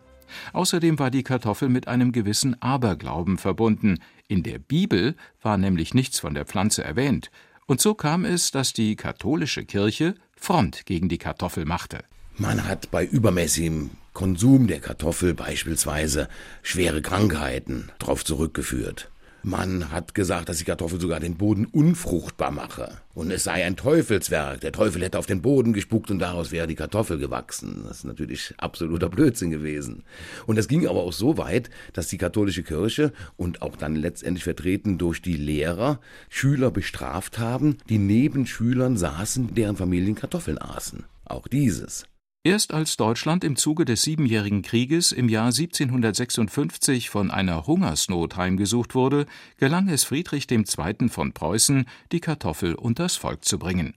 Außerdem 0.53 0.97
war 0.97 1.11
die 1.11 1.23
Kartoffel 1.23 1.67
mit 1.67 1.89
einem 1.89 2.13
gewissen 2.13 2.55
Aberglauben 2.61 3.37
verbunden. 3.37 3.99
In 4.29 4.43
der 4.43 4.59
Bibel 4.59 5.17
war 5.41 5.57
nämlich 5.57 5.93
nichts 5.93 6.21
von 6.21 6.35
der 6.35 6.45
Pflanze 6.45 6.85
erwähnt. 6.85 7.31
Und 7.65 7.81
so 7.81 7.95
kam 7.95 8.23
es, 8.23 8.51
dass 8.51 8.71
die 8.71 8.95
katholische 8.95 9.65
Kirche 9.65 10.15
Front 10.37 10.85
gegen 10.85 11.09
die 11.09 11.17
Kartoffel 11.17 11.65
machte. 11.65 12.05
Man 12.41 12.69
hat 12.69 12.89
bei 12.89 13.03
übermäßigem 13.03 13.89
Konsum 14.13 14.67
der 14.67 14.79
Kartoffel 14.79 15.33
beispielsweise 15.33 16.29
schwere 16.63 17.01
Krankheiten 17.01 17.91
darauf 17.99 18.23
zurückgeführt. 18.23 19.11
Man 19.43 19.91
hat 19.91 20.15
gesagt, 20.15 20.47
dass 20.47 20.59
die 20.59 20.63
Kartoffel 20.63 21.01
sogar 21.01 21.19
den 21.19 21.35
Boden 21.35 21.65
unfruchtbar 21.65 22.51
mache. 22.51 22.91
Und 23.13 23.29
es 23.31 23.43
sei 23.43 23.65
ein 23.65 23.75
Teufelswerk. 23.75 24.61
Der 24.61 24.71
Teufel 24.71 25.01
hätte 25.01 25.19
auf 25.19 25.25
den 25.25 25.41
Boden 25.41 25.73
gespuckt 25.73 26.11
und 26.11 26.19
daraus 26.19 26.53
wäre 26.53 26.65
die 26.65 26.75
Kartoffel 26.75 27.17
gewachsen. 27.17 27.83
Das 27.85 27.97
ist 27.97 28.03
natürlich 28.05 28.53
absoluter 28.57 29.09
Blödsinn 29.09 29.51
gewesen. 29.51 30.03
Und 30.45 30.57
es 30.57 30.69
ging 30.69 30.87
aber 30.87 31.03
auch 31.03 31.13
so 31.13 31.37
weit, 31.37 31.69
dass 31.91 32.07
die 32.07 32.17
katholische 32.17 32.63
Kirche 32.63 33.11
und 33.35 33.61
auch 33.61 33.75
dann 33.75 33.97
letztendlich 33.97 34.45
vertreten 34.45 34.97
durch 34.97 35.21
die 35.21 35.35
Lehrer 35.35 35.99
Schüler 36.29 36.71
bestraft 36.71 37.37
haben, 37.37 37.79
die 37.89 37.97
neben 37.97 38.45
Schülern 38.45 38.95
saßen, 38.95 39.55
deren 39.55 39.75
Familien 39.75 40.15
Kartoffeln 40.15 40.57
aßen. 40.57 41.03
Auch 41.25 41.49
dieses. 41.49 42.05
Erst 42.45 42.73
als 42.73 42.95
Deutschland 42.95 43.43
im 43.43 43.57
Zuge 43.57 43.83
des 43.83 44.03
Siebenjährigen 44.03 44.61
Krieges 44.61 45.11
im 45.11 45.27
Jahr 45.27 45.47
1756 45.47 47.09
von 47.09 47.31
einer 47.31 47.67
Hungersnot 47.67 48.37
heimgesucht 48.37 48.95
wurde, 48.95 49.25
gelang 49.57 49.89
es 49.89 50.05
Friedrich 50.05 50.49
II. 50.49 51.09
von 51.09 51.33
Preußen, 51.33 51.85
die 52.13 52.21
Kartoffel 52.21 52.75
unters 52.75 53.17
Volk 53.17 53.43
zu 53.43 53.59
bringen. 53.59 53.93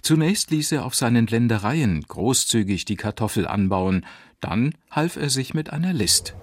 Zunächst 0.00 0.52
ließ 0.52 0.70
er 0.70 0.84
auf 0.84 0.94
seinen 0.94 1.26
Ländereien 1.26 2.02
großzügig 2.02 2.84
die 2.84 2.94
Kartoffel 2.94 3.48
anbauen, 3.48 4.06
dann 4.38 4.74
half 4.92 5.16
er 5.16 5.28
sich 5.28 5.52
mit 5.52 5.70
einer 5.70 5.92
List. 5.92 6.36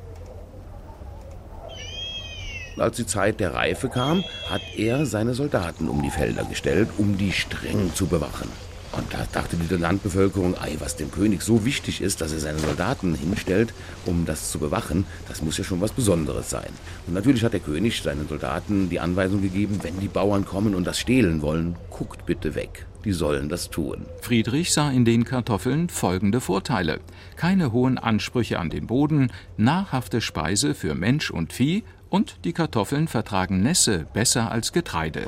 Als 2.76 2.98
die 2.98 3.06
Zeit 3.06 3.40
der 3.40 3.54
Reife 3.54 3.88
kam, 3.88 4.26
hat 4.50 4.62
er 4.76 5.06
seine 5.06 5.34
Soldaten 5.34 5.88
um 5.88 6.04
die 6.04 6.12
Felder 6.12 6.44
gestellt, 6.44 6.90
um 6.98 7.18
die 7.18 7.32
streng 7.32 7.94
zu 7.96 8.08
bewachen. 8.08 8.50
Und 8.92 9.14
da 9.14 9.26
dachte 9.32 9.56
die 9.56 9.76
Landbevölkerung, 9.76 10.58
ei, 10.58 10.76
was 10.80 10.96
dem 10.96 11.12
König 11.12 11.42
so 11.42 11.66
wichtig 11.66 12.02
ist, 12.02 12.22
dass 12.22 12.34
er 12.34 12.40
seine 12.40 12.60
Soldaten 12.60 13.16
hinstellt, 13.16 13.74
um 14.06 14.26
das 14.26 14.52
zu 14.52 14.60
bewachen, 14.60 15.06
das 15.28 15.42
muss 15.42 15.58
ja 15.58 15.64
schon 15.64 15.82
was 15.82 15.92
Besonderes 15.92 16.50
sein. 16.50 16.70
Und 17.08 17.14
natürlich 17.14 17.44
hat 17.44 17.54
der 17.54 17.60
König 17.60 18.02
seinen 18.02 18.28
Soldaten 18.28 18.90
die 18.90 19.00
Anweisung 19.00 19.42
gegeben, 19.42 19.80
wenn 19.84 20.00
die 20.00 20.08
Bauern 20.08 20.46
kommen 20.46 20.76
und 20.76 20.86
das 20.86 21.00
stehlen 21.00 21.42
wollen, 21.42 21.76
guckt 21.90 22.26
bitte 22.26 22.56
weg. 22.56 22.86
Die 23.06 23.14
sollen 23.14 23.48
das 23.48 23.70
tun. 23.70 24.06
Friedrich 24.22 24.74
sah 24.74 24.92
in 24.92 25.06
den 25.06 25.24
Kartoffeln 25.24 25.88
folgende 25.88 26.42
Vorteile. 26.42 27.00
Keine 27.38 27.72
hohen 27.72 27.98
Ansprüche 27.98 28.60
an 28.60 28.70
den 28.70 28.88
Boden, 28.88 29.32
nahrhafte 29.56 30.20
Speise 30.20 30.74
für 30.74 30.96
Mensch 30.96 31.32
und 31.32 31.54
Vieh 31.54 31.84
und 32.10 32.38
die 32.44 32.54
Kartoffeln 32.54 33.08
vertragen 33.08 33.62
Nässe 33.62 34.06
besser 34.14 34.52
als 34.52 34.74
Getreide. 34.74 35.24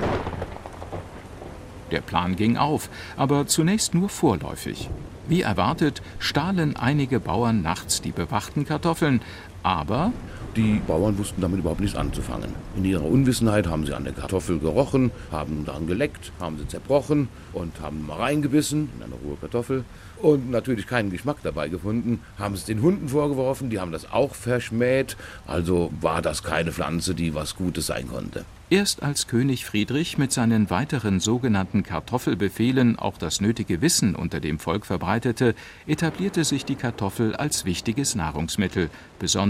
Der 1.92 2.00
Plan 2.00 2.34
ging 2.36 2.56
auf, 2.56 2.88
aber 3.16 3.46
zunächst 3.46 3.94
nur 3.94 4.08
vorläufig. 4.08 4.88
Wie 5.28 5.42
erwartet 5.42 6.02
stahlen 6.18 6.76
einige 6.76 7.20
Bauern 7.20 7.62
nachts 7.62 8.00
die 8.00 8.10
bewachten 8.10 8.64
Kartoffeln, 8.64 9.20
aber 9.62 10.12
die 10.56 10.82
Bauern 10.86 11.16
wussten 11.16 11.40
damit 11.40 11.60
überhaupt 11.60 11.80
nichts 11.80 11.96
anzufangen. 11.96 12.50
In 12.76 12.84
ihrer 12.84 13.04
Unwissenheit 13.04 13.66
haben 13.66 13.86
sie 13.86 13.94
an 13.94 14.04
der 14.04 14.12
Kartoffel 14.12 14.58
gerochen, 14.58 15.10
haben 15.30 15.64
daran 15.64 15.86
geleckt, 15.86 16.30
haben 16.40 16.58
sie 16.58 16.68
zerbrochen 16.68 17.28
und 17.54 17.80
haben 17.80 18.06
mal 18.06 18.18
reingebissen 18.18 18.90
in 18.96 19.02
eine 19.02 19.14
rohe 19.14 19.36
Kartoffel 19.36 19.84
und 20.20 20.50
natürlich 20.50 20.86
keinen 20.86 21.10
Geschmack 21.10 21.38
dabei 21.42 21.68
gefunden, 21.68 22.20
haben 22.38 22.54
es 22.54 22.64
den 22.64 22.82
Hunden 22.82 23.08
vorgeworfen, 23.08 23.70
die 23.70 23.80
haben 23.80 23.92
das 23.92 24.10
auch 24.12 24.34
verschmäht, 24.34 25.16
also 25.46 25.90
war 26.00 26.22
das 26.22 26.42
keine 26.42 26.72
Pflanze, 26.72 27.14
die 27.14 27.34
was 27.34 27.56
Gutes 27.56 27.86
sein 27.86 28.08
konnte. 28.08 28.44
Erst 28.70 29.02
als 29.02 29.26
König 29.26 29.66
Friedrich 29.66 30.16
mit 30.16 30.32
seinen 30.32 30.70
weiteren 30.70 31.20
sogenannten 31.20 31.82
Kartoffelbefehlen 31.82 32.98
auch 32.98 33.18
das 33.18 33.42
nötige 33.42 33.82
Wissen 33.82 34.14
unter 34.14 34.40
dem 34.40 34.58
Volk 34.58 34.86
verbreitete, 34.86 35.54
etablierte 35.86 36.44
sich 36.44 36.64
die 36.64 36.76
Kartoffel 36.76 37.36
als 37.36 37.66
wichtiges 37.66 38.14
Nahrungsmittel, 38.14 38.88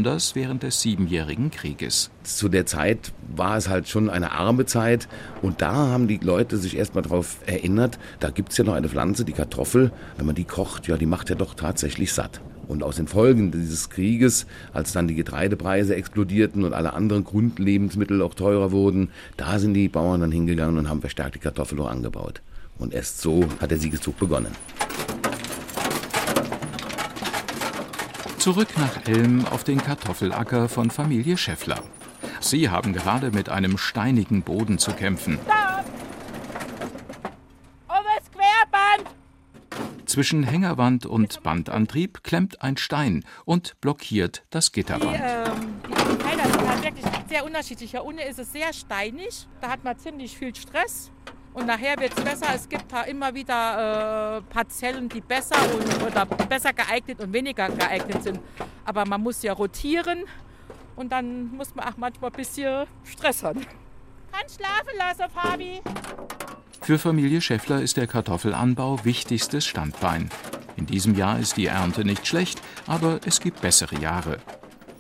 besonders 0.03 0.35
während 0.35 0.65
des 0.65 0.81
Siebenjährigen 0.81 1.53
Krieges. 1.53 2.11
Zu 2.25 2.49
der 2.49 2.67
Zeit 2.67 3.13
war 3.37 3.57
es 3.57 3.69
halt 3.69 3.87
schon 3.87 4.11
eine 4.11 4.33
arme 4.33 4.67
Zeit 4.67 5.07
und 5.43 5.63
da 5.63 5.73
haben 5.73 6.09
die 6.09 6.17
Leute 6.17 6.57
sich 6.57 6.77
erstmal 6.77 7.05
darauf 7.05 7.37
erinnert, 7.47 8.01
da 8.19 8.31
gibt 8.31 8.51
es 8.51 8.59
ja 8.59 8.65
noch 8.65 8.75
eine 8.75 8.89
Pflanze, 8.89 9.25
die 9.25 9.33
Kartoffel, 9.33 9.93
wenn 10.17 10.27
man 10.27 10.35
die 10.35 10.43
kocht, 10.43 10.89
ja, 10.89 10.97
die 10.97 11.07
macht 11.07 11.31
ja 11.31 11.37
doch 11.37 11.55
tatsächlich 11.55 12.13
satt. 12.13 12.41
Und 12.67 12.83
aus 12.83 12.97
den 12.97 13.07
Folgen 13.07 13.53
dieses 13.53 13.91
Krieges, 13.91 14.47
als 14.73 14.91
dann 14.91 15.07
die 15.07 15.15
Getreidepreise 15.15 15.95
explodierten 15.95 16.65
und 16.65 16.73
alle 16.73 16.95
anderen 16.95 17.23
Grundlebensmittel 17.23 18.23
auch 18.23 18.35
teurer 18.35 18.73
wurden, 18.73 19.11
da 19.37 19.61
sind 19.61 19.75
die 19.75 19.89
Bauern 19.89 20.21
dann 20.21 20.33
hingegangen 20.33 20.79
und 20.79 20.89
haben 20.89 21.01
verstärkt 21.01 21.37
die 21.37 21.39
Kartoffel 21.39 21.81
angebaut. 21.81 22.43
Und 22.77 22.93
erst 22.93 23.21
so 23.21 23.45
hat 23.61 23.71
der 23.71 23.79
Siegeszug 23.79 24.19
begonnen. 24.19 24.51
Zurück 28.43 28.77
nach 28.77 29.07
Elm 29.07 29.47
auf 29.47 29.63
den 29.63 29.81
Kartoffelacker 29.81 30.69
von 30.69 30.91
Familie 30.91 31.37
Schäffler. 31.37 31.81
Sie 32.41 32.69
haben 32.71 32.93
gerade 32.93 33.31
mit 33.31 33.49
einem 33.49 33.79
steinigen 33.79 34.43
Boden 34.43 34.79
zu 34.79 34.91
kämpfen. 34.91 35.39
Stopp! 35.45 35.85
Oberes 37.87 38.29
Querband! 38.33 39.15
Zwischen 40.07 40.43
Hängerwand 40.43 41.07
und 41.07 41.45
Bandantrieb 41.45 42.25
klemmt 42.25 42.63
ein 42.63 42.77
Stein 42.77 43.25
und 43.45 43.81
blockiert 43.81 44.45
das 44.51 44.73
Gitterband. 44.73 45.13
Die, 45.13 45.23
ähm, 45.23 45.75
die 45.89 46.17
Pfeiler 46.21 46.45
sind 46.51 46.69
halt 46.69 46.83
wirklich 46.83 47.05
sehr 47.29 47.45
unterschiedlich. 47.45 47.93
Hier 47.93 48.03
unten 48.03 48.23
ist 48.23 48.41
es 48.41 48.51
sehr 48.51 48.73
steinig, 48.73 49.47
da 49.61 49.69
hat 49.69 49.85
man 49.85 49.97
ziemlich 49.97 50.37
viel 50.37 50.53
Stress. 50.53 51.13
Und 51.55 51.67
nachher 51.67 51.99
wird 51.99 52.17
es 52.17 52.25
besser. 52.25 52.47
Es 52.55 52.69
gibt 52.69 52.87
immer 53.09 53.35
wieder 53.35 54.39
äh, 54.39 54.43
Parzellen, 54.53 55.09
die 55.09 55.21
besser 55.21 55.57
und, 55.75 56.03
oder 56.03 56.25
besser 56.25 56.73
geeignet 56.73 57.21
und 57.21 57.33
weniger 57.33 57.69
geeignet 57.69 58.23
sind. 58.23 58.41
Aber 58.85 59.05
man 59.05 59.21
muss 59.23 59.43
ja 59.43 59.53
rotieren 59.53 60.25
und 60.97 61.13
dann 61.13 61.55
muss 61.55 61.75
man 61.75 61.87
auch 61.87 61.97
manchmal 61.97 62.31
ein 62.31 62.37
bisschen 62.37 62.87
Stress 63.05 63.43
haben. 63.43 63.61
Kann 64.33 64.49
schlafen 64.49 64.99
lassen, 64.99 65.31
Fabi. 65.33 65.81
Für 66.81 66.99
Familie 66.99 67.41
Schäffler 67.41 67.81
ist 67.81 67.97
der 67.97 68.07
Kartoffelanbau 68.07 69.05
wichtigstes 69.05 69.67
Standbein. 69.67 70.31
In 70.77 70.87
diesem 70.87 71.15
Jahr 71.15 71.39
ist 71.39 71.57
die 71.57 71.67
Ernte 71.67 72.05
nicht 72.05 72.27
schlecht, 72.27 72.61
aber 72.87 73.21
es 73.27 73.41
gibt 73.41 73.61
bessere 73.61 73.97
Jahre. 74.01 74.39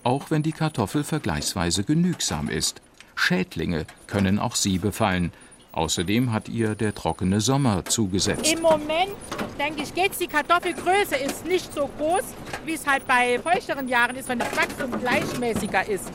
Auch 0.05 0.31
wenn 0.31 0.43
die 0.43 0.53
Kartoffel 0.53 1.03
vergleichsweise 1.03 1.83
genügsam 1.83 2.49
ist. 2.49 2.83
Schädlinge 3.15 3.87
können 4.07 4.39
auch 4.39 4.55
sie 4.55 4.79
befallen. 4.79 5.33
Außerdem 5.73 6.33
hat 6.33 6.51
ihr 6.51 6.75
der 6.75 6.95
trockene 6.95 7.41
Sommer 7.41 7.85
zugesetzt. 7.87 8.53
Im 8.53 8.61
Moment, 8.61 9.15
denke 9.59 9.83
ich, 9.83 9.95
geht's. 9.95 10.19
Die 10.19 10.27
Kartoffelgröße 10.27 11.17
ist 11.17 11.47
nicht 11.47 11.73
so 11.73 11.89
groß, 11.99 12.23
wie 12.67 12.75
es 12.75 12.87
halt 12.87 13.07
bei 13.07 13.39
feuchteren 13.39 13.89
Jahren 13.89 14.17
ist, 14.17 14.29
wenn 14.29 14.39
das 14.39 14.55
Wachstum 14.55 15.01
gleichmäßiger 15.01 15.89
ist. 15.89 16.11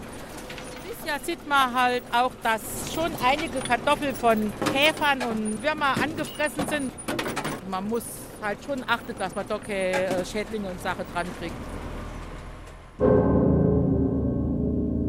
Dieses 0.87 1.05
Jahr 1.07 1.19
sieht 1.23 1.47
man 1.49 1.73
halt 1.73 2.03
auch, 2.13 2.31
dass 2.43 2.61
schon 2.93 3.11
einige 3.25 3.59
Kartoffeln 3.59 4.15
von 4.15 4.53
Käfern 4.71 5.23
und 5.23 5.63
Würmern 5.63 6.03
angefressen 6.03 6.67
sind. 6.69 6.91
Man 7.69 7.89
muss 7.89 8.03
halt 8.41 8.59
schon 8.63 8.83
achten, 8.87 9.15
dass 9.17 9.33
man 9.33 9.47
doch 9.47 9.61
keine 9.63 10.23
Schädlinge 10.23 10.69
und 10.69 10.79
Sachen 10.81 11.05
dran 11.13 11.25
kriegt. 11.39 11.55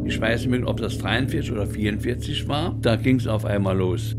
Ich 0.08 0.18
weiß 0.18 0.46
nicht 0.46 0.64
ob 0.64 0.80
das 0.80 0.96
43 0.98 1.52
oder 1.52 1.66
44 1.66 2.48
war. 2.48 2.74
Da 2.80 2.96
ging 2.96 3.16
es 3.16 3.26
auf 3.26 3.44
einmal 3.44 3.76
los. 3.76 4.16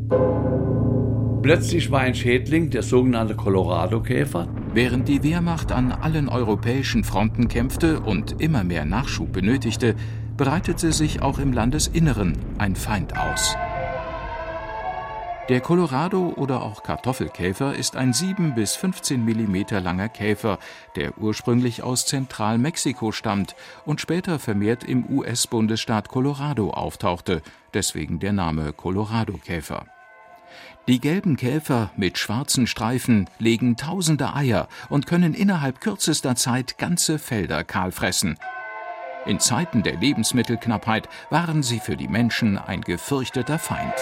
Plötzlich 1.41 1.89
war 1.89 2.01
ein 2.01 2.13
Schädling, 2.13 2.69
der 2.69 2.83
sogenannte 2.83 3.33
Colorado-Käfer. 3.33 4.47
Während 4.73 5.07
die 5.07 5.23
Wehrmacht 5.23 5.71
an 5.71 5.91
allen 5.91 6.29
europäischen 6.29 7.03
Fronten 7.03 7.47
kämpfte 7.47 8.01
und 8.01 8.39
immer 8.39 8.63
mehr 8.63 8.85
Nachschub 8.85 9.33
benötigte, 9.33 9.95
breitete 10.37 10.91
sich 10.91 11.23
auch 11.23 11.39
im 11.39 11.53
Landesinneren 11.53 12.33
ein 12.59 12.75
Feind 12.75 13.17
aus. 13.17 13.55
Der 15.49 15.61
Colorado 15.61 16.31
oder 16.35 16.61
auch 16.61 16.83
Kartoffelkäfer 16.83 17.73
ist 17.73 17.95
ein 17.95 18.13
7 18.13 18.53
bis 18.53 18.75
15 18.75 19.25
Millimeter 19.25 19.81
langer 19.81 20.07
Käfer, 20.07 20.59
der 20.95 21.17
ursprünglich 21.17 21.81
aus 21.81 22.05
Zentralmexiko 22.05 23.11
stammt 23.11 23.55
und 23.83 23.99
später 23.99 24.37
vermehrt 24.37 24.83
im 24.83 25.09
US-Bundesstaat 25.09 26.07
Colorado 26.07 26.69
auftauchte, 26.69 27.41
deswegen 27.73 28.19
der 28.19 28.31
Name 28.31 28.73
Colorado-Käfer. 28.73 29.87
Die 30.87 31.01
gelben 31.01 31.35
Käfer 31.35 31.89
mit 31.97 32.19
schwarzen 32.19 32.67
Streifen 32.67 33.27
legen 33.39 33.75
tausende 33.75 34.35
Eier 34.35 34.67
und 34.87 35.07
können 35.07 35.33
innerhalb 35.33 35.81
kürzester 35.81 36.35
Zeit 36.35 36.77
ganze 36.77 37.17
Felder 37.17 37.63
kahlfressen. 37.63 38.37
In 39.25 39.39
Zeiten 39.39 39.81
der 39.81 39.97
Lebensmittelknappheit 39.97 41.09
waren 41.31 41.63
sie 41.63 41.79
für 41.79 41.97
die 41.97 42.07
Menschen 42.07 42.59
ein 42.59 42.81
gefürchteter 42.81 43.57
Feind. 43.57 43.95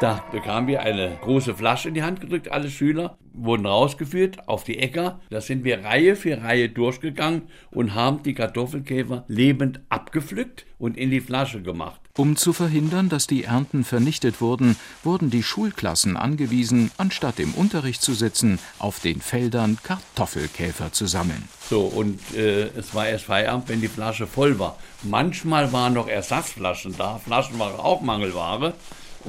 Da 0.00 0.22
bekamen 0.30 0.68
wir 0.68 0.82
eine 0.82 1.18
große 1.22 1.56
Flasche 1.56 1.88
in 1.88 1.94
die 1.94 2.04
Hand 2.04 2.20
gedrückt, 2.20 2.52
alle 2.52 2.70
Schüler 2.70 3.18
wurden 3.32 3.66
rausgeführt 3.66 4.48
auf 4.48 4.62
die 4.62 4.78
Äcker. 4.78 5.20
Da 5.30 5.40
sind 5.40 5.64
wir 5.64 5.82
Reihe 5.84 6.14
für 6.14 6.40
Reihe 6.40 6.68
durchgegangen 6.68 7.42
und 7.72 7.94
haben 7.96 8.22
die 8.22 8.34
Kartoffelkäfer 8.34 9.24
lebend 9.26 9.80
abgepflückt 9.88 10.66
und 10.78 10.96
in 10.96 11.10
die 11.10 11.20
Flasche 11.20 11.62
gemacht. 11.62 12.00
Um 12.16 12.36
zu 12.36 12.52
verhindern, 12.52 13.08
dass 13.08 13.26
die 13.26 13.42
Ernten 13.42 13.82
vernichtet 13.82 14.40
wurden, 14.40 14.76
wurden 15.02 15.30
die 15.30 15.42
Schulklassen 15.42 16.16
angewiesen, 16.16 16.92
anstatt 16.96 17.40
im 17.40 17.54
Unterricht 17.54 18.00
zu 18.00 18.14
sitzen, 18.14 18.60
auf 18.78 19.00
den 19.00 19.20
Feldern 19.20 19.78
Kartoffelkäfer 19.82 20.92
zu 20.92 21.06
sammeln. 21.06 21.48
So, 21.68 21.82
und 21.82 22.20
äh, 22.36 22.68
es 22.76 22.94
war 22.94 23.08
erst 23.08 23.24
Feierabend, 23.24 23.68
wenn 23.68 23.80
die 23.80 23.88
Flasche 23.88 24.28
voll 24.28 24.60
war. 24.60 24.78
Manchmal 25.02 25.72
waren 25.72 25.94
noch 25.94 26.08
Ersatzflaschen 26.08 26.94
da. 26.96 27.18
Flaschen 27.18 27.58
waren 27.58 27.80
auch 27.80 28.00
Mangelware. 28.00 28.74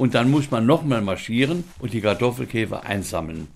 Und 0.00 0.14
dann 0.14 0.30
muss 0.30 0.50
man 0.50 0.64
nochmal 0.64 1.02
marschieren 1.02 1.62
und 1.78 1.92
die 1.92 2.00
Kartoffelkäfer 2.00 2.84
einsammeln. 2.84 3.48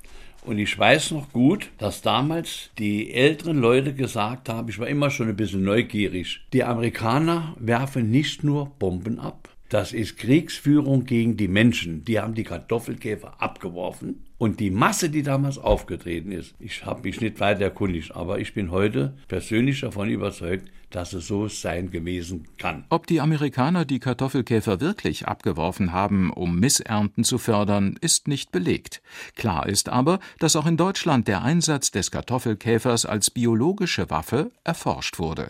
Und 0.43 0.59
ich 0.59 0.79
weiß 0.79 1.13
noch 1.13 1.33
gut, 1.33 1.71
dass 1.79 2.03
damals 2.03 2.69
die 2.77 3.15
älteren 3.15 3.57
Leute 3.57 3.95
gesagt 3.95 4.51
haben, 4.51 4.69
ich 4.69 4.79
war 4.79 4.87
immer 4.87 5.09
schon 5.09 5.31
ein 5.31 5.37
bisschen 5.37 5.65
neugierig, 5.65 6.43
die 6.53 6.63
Amerikaner 6.63 7.57
werfen 7.59 8.11
nicht 8.11 8.45
nur 8.45 8.67
Bomben 8.79 9.19
ab, 9.19 9.49
das 9.69 9.93
ist 9.93 10.19
Kriegsführung 10.19 11.05
gegen 11.05 11.37
die 11.37 11.49
Menschen. 11.49 12.05
Die 12.05 12.21
haben 12.21 12.35
die 12.35 12.45
Kartoffelkäfer 12.45 13.41
abgeworfen. 13.43 14.25
Und 14.37 14.61
die 14.61 14.71
Masse, 14.71 15.11
die 15.11 15.23
damals 15.23 15.59
aufgetreten 15.59 16.33
ist, 16.33 16.55
ich 16.59 16.85
habe 16.85 17.03
mich 17.03 17.21
nicht 17.21 17.41
weiter 17.41 17.63
erkundigt, 17.63 18.15
aber 18.15 18.41
ich 18.41 18.53
bin 18.53 18.71
heute 18.71 19.17
persönlich 19.29 19.81
davon 19.81 20.11
überzeugt, 20.11 20.69
dass 20.91 21.13
es 21.13 21.27
so 21.27 21.49
sein 21.49 21.91
gewesen 21.91 22.47
kann. 22.59 22.85
Ob 22.89 23.07
die 23.07 23.21
Amerikaner 23.21 23.85
die 23.85 24.01
Kartoffelkäfer 24.01 24.81
wirklich 24.81 25.27
abgeworfen 25.27 25.93
haben, 25.93 26.33
um 26.33 26.61
Missernten 26.61 27.25
zu 27.25 27.39
fördern, 27.39 27.97
ist 28.01 28.29
nicht 28.29 28.53
belegt. 28.53 29.03
Klar 29.35 29.69
ist 29.69 29.89
aber, 29.89 30.21
dass 30.39 30.57
auch 30.57 30.67
in 30.67 30.77
Deutschland 30.77 31.27
der 31.27 31.43
Einsatz 31.43 31.91
des 31.91 32.11
Kartoffelkäfers 32.11 33.07
als 33.07 33.31
biologische 33.31 34.11
Waffe 34.11 34.51
erforscht 34.63 35.19
wurde. 35.19 35.49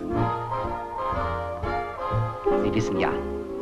Sie 2.62 2.75
wissen 2.75 2.99
ja, 2.99 3.12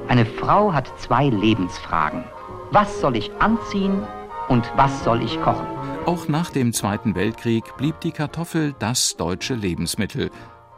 eine 0.09 0.27
Frau 0.27 0.73
hat 0.73 0.93
zwei 1.01 1.29
Lebensfragen. 1.29 2.25
Was 2.71 3.01
soll 3.01 3.17
ich 3.17 3.31
anziehen 3.39 4.03
und 4.49 4.71
was 4.77 5.05
soll 5.05 5.23
ich 5.23 5.41
kochen? 5.43 5.67
Auch 6.07 6.29
nach 6.29 6.51
dem 6.51 6.73
Zweiten 6.73 7.15
Weltkrieg 7.15 7.77
blieb 7.77 8.01
die 8.01 8.11
Kartoffel 8.11 8.75
das 8.79 9.17
deutsche 9.17 9.55
Lebensmittel, 9.55 10.31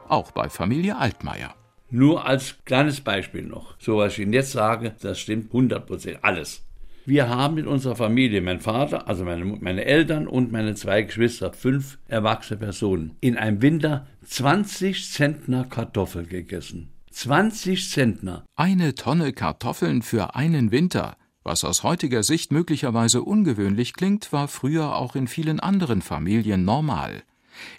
auch 0.08 0.32
bei 0.32 0.48
Familie 0.48 0.96
Altmaier. 0.98 1.54
Nur 1.90 2.26
als 2.26 2.56
kleines 2.64 3.00
Beispiel 3.00 3.42
noch. 3.42 3.76
So 3.78 3.98
was 3.98 4.14
ich 4.14 4.20
Ihnen 4.20 4.32
jetzt 4.32 4.52
sage, 4.52 4.94
das 5.00 5.18
stimmt 5.18 5.46
100 5.46 5.86
Prozent, 5.86 6.18
alles. 6.22 6.64
Wir 7.06 7.28
haben 7.28 7.58
in 7.58 7.66
unserer 7.66 7.96
Familie, 7.96 8.40
mein 8.40 8.60
Vater, 8.60 9.08
also 9.08 9.24
meine, 9.24 9.44
meine 9.44 9.84
Eltern 9.84 10.26
und 10.26 10.52
meine 10.52 10.74
zwei 10.74 11.02
Geschwister, 11.02 11.52
fünf 11.52 11.98
erwachsene 12.08 12.58
Personen, 12.58 13.16
in 13.20 13.36
einem 13.36 13.60
Winter 13.60 14.06
20 14.24 15.12
Zentner 15.12 15.64
Kartoffel 15.64 16.24
gegessen. 16.24 16.93
20 17.14 17.90
Zentner. 17.90 18.44
Eine 18.56 18.96
Tonne 18.96 19.32
Kartoffeln 19.32 20.02
für 20.02 20.34
einen 20.34 20.72
Winter. 20.72 21.16
Was 21.44 21.64
aus 21.64 21.84
heutiger 21.84 22.24
Sicht 22.24 22.50
möglicherweise 22.50 23.22
ungewöhnlich 23.22 23.92
klingt, 23.92 24.32
war 24.32 24.48
früher 24.48 24.96
auch 24.96 25.14
in 25.14 25.28
vielen 25.28 25.60
anderen 25.60 26.02
Familien 26.02 26.64
normal. 26.64 27.22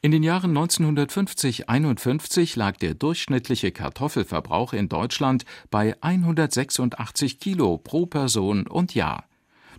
In 0.02 0.12
den 0.12 0.24
Jahren 0.24 0.58
1950-51 0.58 2.58
lag 2.58 2.78
der 2.78 2.94
durchschnittliche 2.94 3.74
Kartoffelverbrauch 3.74 4.72
in 4.72 4.88
Deutschland 4.88 5.44
bei 5.70 6.02
186 6.02 7.42
Kilo 7.42 7.78
pro 7.78 8.06
Person 8.06 8.68
und 8.68 8.96
Jahr. 8.96 9.26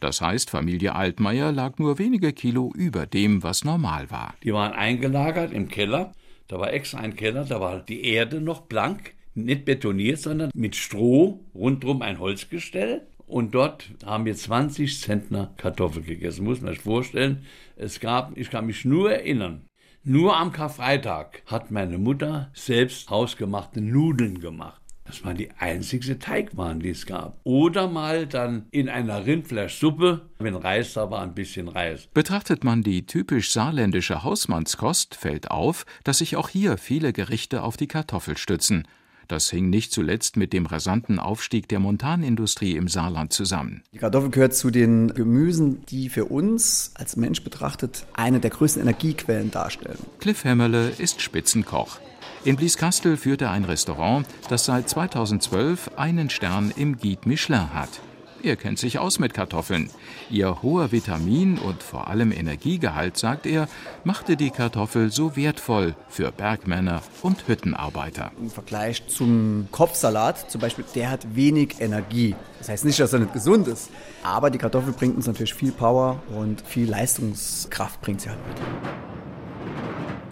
Das 0.01 0.21
heißt, 0.21 0.51
Familie 0.51 0.95
Altmaier 0.95 1.51
lag 1.51 1.79
nur 1.79 1.99
wenige 1.99 2.35
Kilo 2.35 2.75
über 2.77 3.07
dem, 3.07 3.43
was 3.43 3.65
normal 3.65 4.11
war. 4.11 4.35
Die 4.45 4.53
waren 4.53 4.75
eingelagert 4.75 5.55
im 5.55 5.69
Keller. 5.69 6.13
Da 6.47 6.61
war 6.61 6.75
extra 6.75 6.99
ein 6.99 7.17
Keller, 7.17 7.45
da 7.45 7.59
war 7.59 7.81
die 7.81 8.05
Erde 8.05 8.41
noch 8.41 8.61
blank, 8.61 9.16
nicht 9.37 9.65
betoniert, 9.65 10.19
sondern 10.19 10.51
mit 10.55 10.77
Stroh, 10.77 11.41
rundherum 11.55 12.03
ein 12.03 12.19
Holzgestell. 12.19 13.07
Und 13.27 13.55
dort 13.55 13.91
haben 14.05 14.25
wir 14.25 14.35
20 14.35 15.01
Zentner 15.01 15.53
Kartoffel 15.57 16.03
gegessen. 16.03 16.45
Muss 16.45 16.61
man 16.61 16.73
sich 16.73 16.83
vorstellen. 16.83 17.45
Es 17.77 18.01
gab, 18.01 18.37
ich 18.37 18.51
kann 18.51 18.67
mich 18.67 18.85
nur 18.85 19.11
erinnern, 19.11 19.67
nur 20.09 20.37
am 20.37 20.53
Karfreitag 20.53 21.43
hat 21.47 21.73
meine 21.73 21.99
Mutter 21.99 22.53
selbst 22.55 23.11
hausgemachte 23.11 23.81
Nudeln 23.81 24.41
gemacht. 24.41 24.81
Das 25.05 25.25
war 25.25 25.35
die 25.35 25.51
einzigste 25.59 26.19
Teigwaren, 26.19 26.79
die 26.79 26.91
es 26.91 27.07
gab. 27.07 27.41
Oder 27.43 27.89
mal 27.89 28.27
dann 28.27 28.67
in 28.71 28.89
einer 28.89 29.27
Rindfleischsuppe, 29.27 30.29
wenn 30.39 30.55
Reis 30.55 30.95
da 30.95 31.11
war, 31.11 31.23
ein 31.23 31.35
bisschen 31.35 31.67
Reis. 31.67 32.09
Betrachtet 32.15 32.65
man 32.65 32.83
die 32.83 33.07
typisch 33.07 33.51
saarländische 33.51 34.23
Hausmannskost, 34.23 35.17
fällt 35.17 35.51
auf, 35.51 35.87
dass 36.05 36.19
sich 36.19 36.37
auch 36.37 36.49
hier 36.49 36.77
viele 36.77 37.13
Gerichte 37.13 37.63
auf 37.63 37.77
die 37.77 37.89
Kartoffel 37.89 38.37
stützen. 38.37 38.87
Das 39.29 39.51
hing 39.51 39.71
nicht 39.71 39.93
zuletzt 39.93 40.37
mit 40.37 40.53
dem 40.53 40.67
rasanten 40.67 41.19
Aufstieg 41.19 41.69
der 41.69 41.81
Montanindustrie 41.81 42.77
im 42.77 42.89
Saarland 42.89 43.33
zusammen. 43.33 43.83
Die 43.93 43.99
Kartoffel 43.99 44.31
gehört 44.31 44.55
zu 44.55 44.71
den 44.71 45.09
Gemüsen, 45.15 45.85
die 45.87 46.09
für 46.09 46.27
uns 46.27 46.93
als 46.95 47.17
Mensch 47.17 47.43
betrachtet 47.43 48.07
eine 48.15 48.39
der 48.41 48.51
größten 48.51 48.83
Energiequellen 48.83 49.51
darstellen. 49.51 49.99
Cliff 50.21 50.45
Hämmerle 50.45 50.91
ist 50.99 51.21
Spitzenkoch. 51.21 51.99
In 52.45 52.55
Blieskastel 52.55 53.17
führt 53.17 53.43
er 53.43 53.51
ein 53.51 53.65
Restaurant, 53.65 54.25
das 54.49 54.67
seit 54.67 54.89
2012 54.89 55.91
einen 55.97 56.31
Stern 56.31 56.73
im 56.77 56.97
Guide 56.97 57.29
Michelin 57.29 57.75
hat. 57.75 58.01
Er 58.47 58.55
kennt 58.55 58.79
sich 58.79 59.01
aus 59.01 59.19
mit 59.19 59.35
Kartoffeln. 59.35 59.91
Ihr 60.31 60.63
hoher 60.63 60.93
Vitamin- 60.93 61.59
und 61.59 61.83
vor 61.83 62.07
allem 62.07 62.31
Energiegehalt, 62.31 63.17
sagt 63.17 63.45
er, 63.45 63.67
machte 64.05 64.37
die 64.37 64.51
Kartoffel 64.51 65.11
so 65.11 65.35
wertvoll 65.35 65.97
für 66.09 66.31
Bergmänner 66.31 67.03
und 67.23 67.49
Hüttenarbeiter. 67.49 68.31
Im 68.41 68.49
Vergleich 68.49 69.05
zum 69.09 69.67
Kopfsalat 69.73 70.49
zum 70.49 70.61
Beispiel, 70.61 70.85
der 70.95 71.11
hat 71.11 71.35
wenig 71.35 71.81
Energie. 71.81 72.37
Das 72.61 72.69
heißt 72.69 72.85
nicht, 72.85 73.01
dass 73.01 73.13
er 73.13 73.19
nicht 73.19 73.33
gesund 73.33 73.67
ist, 73.67 73.91
aber 74.23 74.51
die 74.51 74.59
Kartoffel 74.59 74.93
bringt 74.93 75.17
uns 75.17 75.27
natürlich 75.27 75.55
viel 75.55 75.73
Power 75.73 76.23
und 76.29 76.61
viel 76.61 76.89
Leistungskraft 76.89 78.01
bringt 78.01 78.21
sie 78.21 78.29
halt 78.29 78.39
mit. 78.47 78.59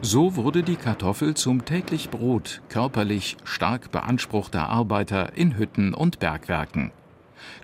So 0.03 0.37
wurde 0.37 0.62
die 0.62 0.77
Kartoffel 0.77 1.35
zum 1.35 1.64
täglich 1.64 2.11
Brot 2.11 2.62
körperlich 2.68 3.37
stark 3.42 3.90
beanspruchter 3.90 4.68
Arbeiter 4.68 5.37
in 5.37 5.59
Hütten 5.59 5.94
und 5.94 6.20
Bergwerken. 6.20 6.92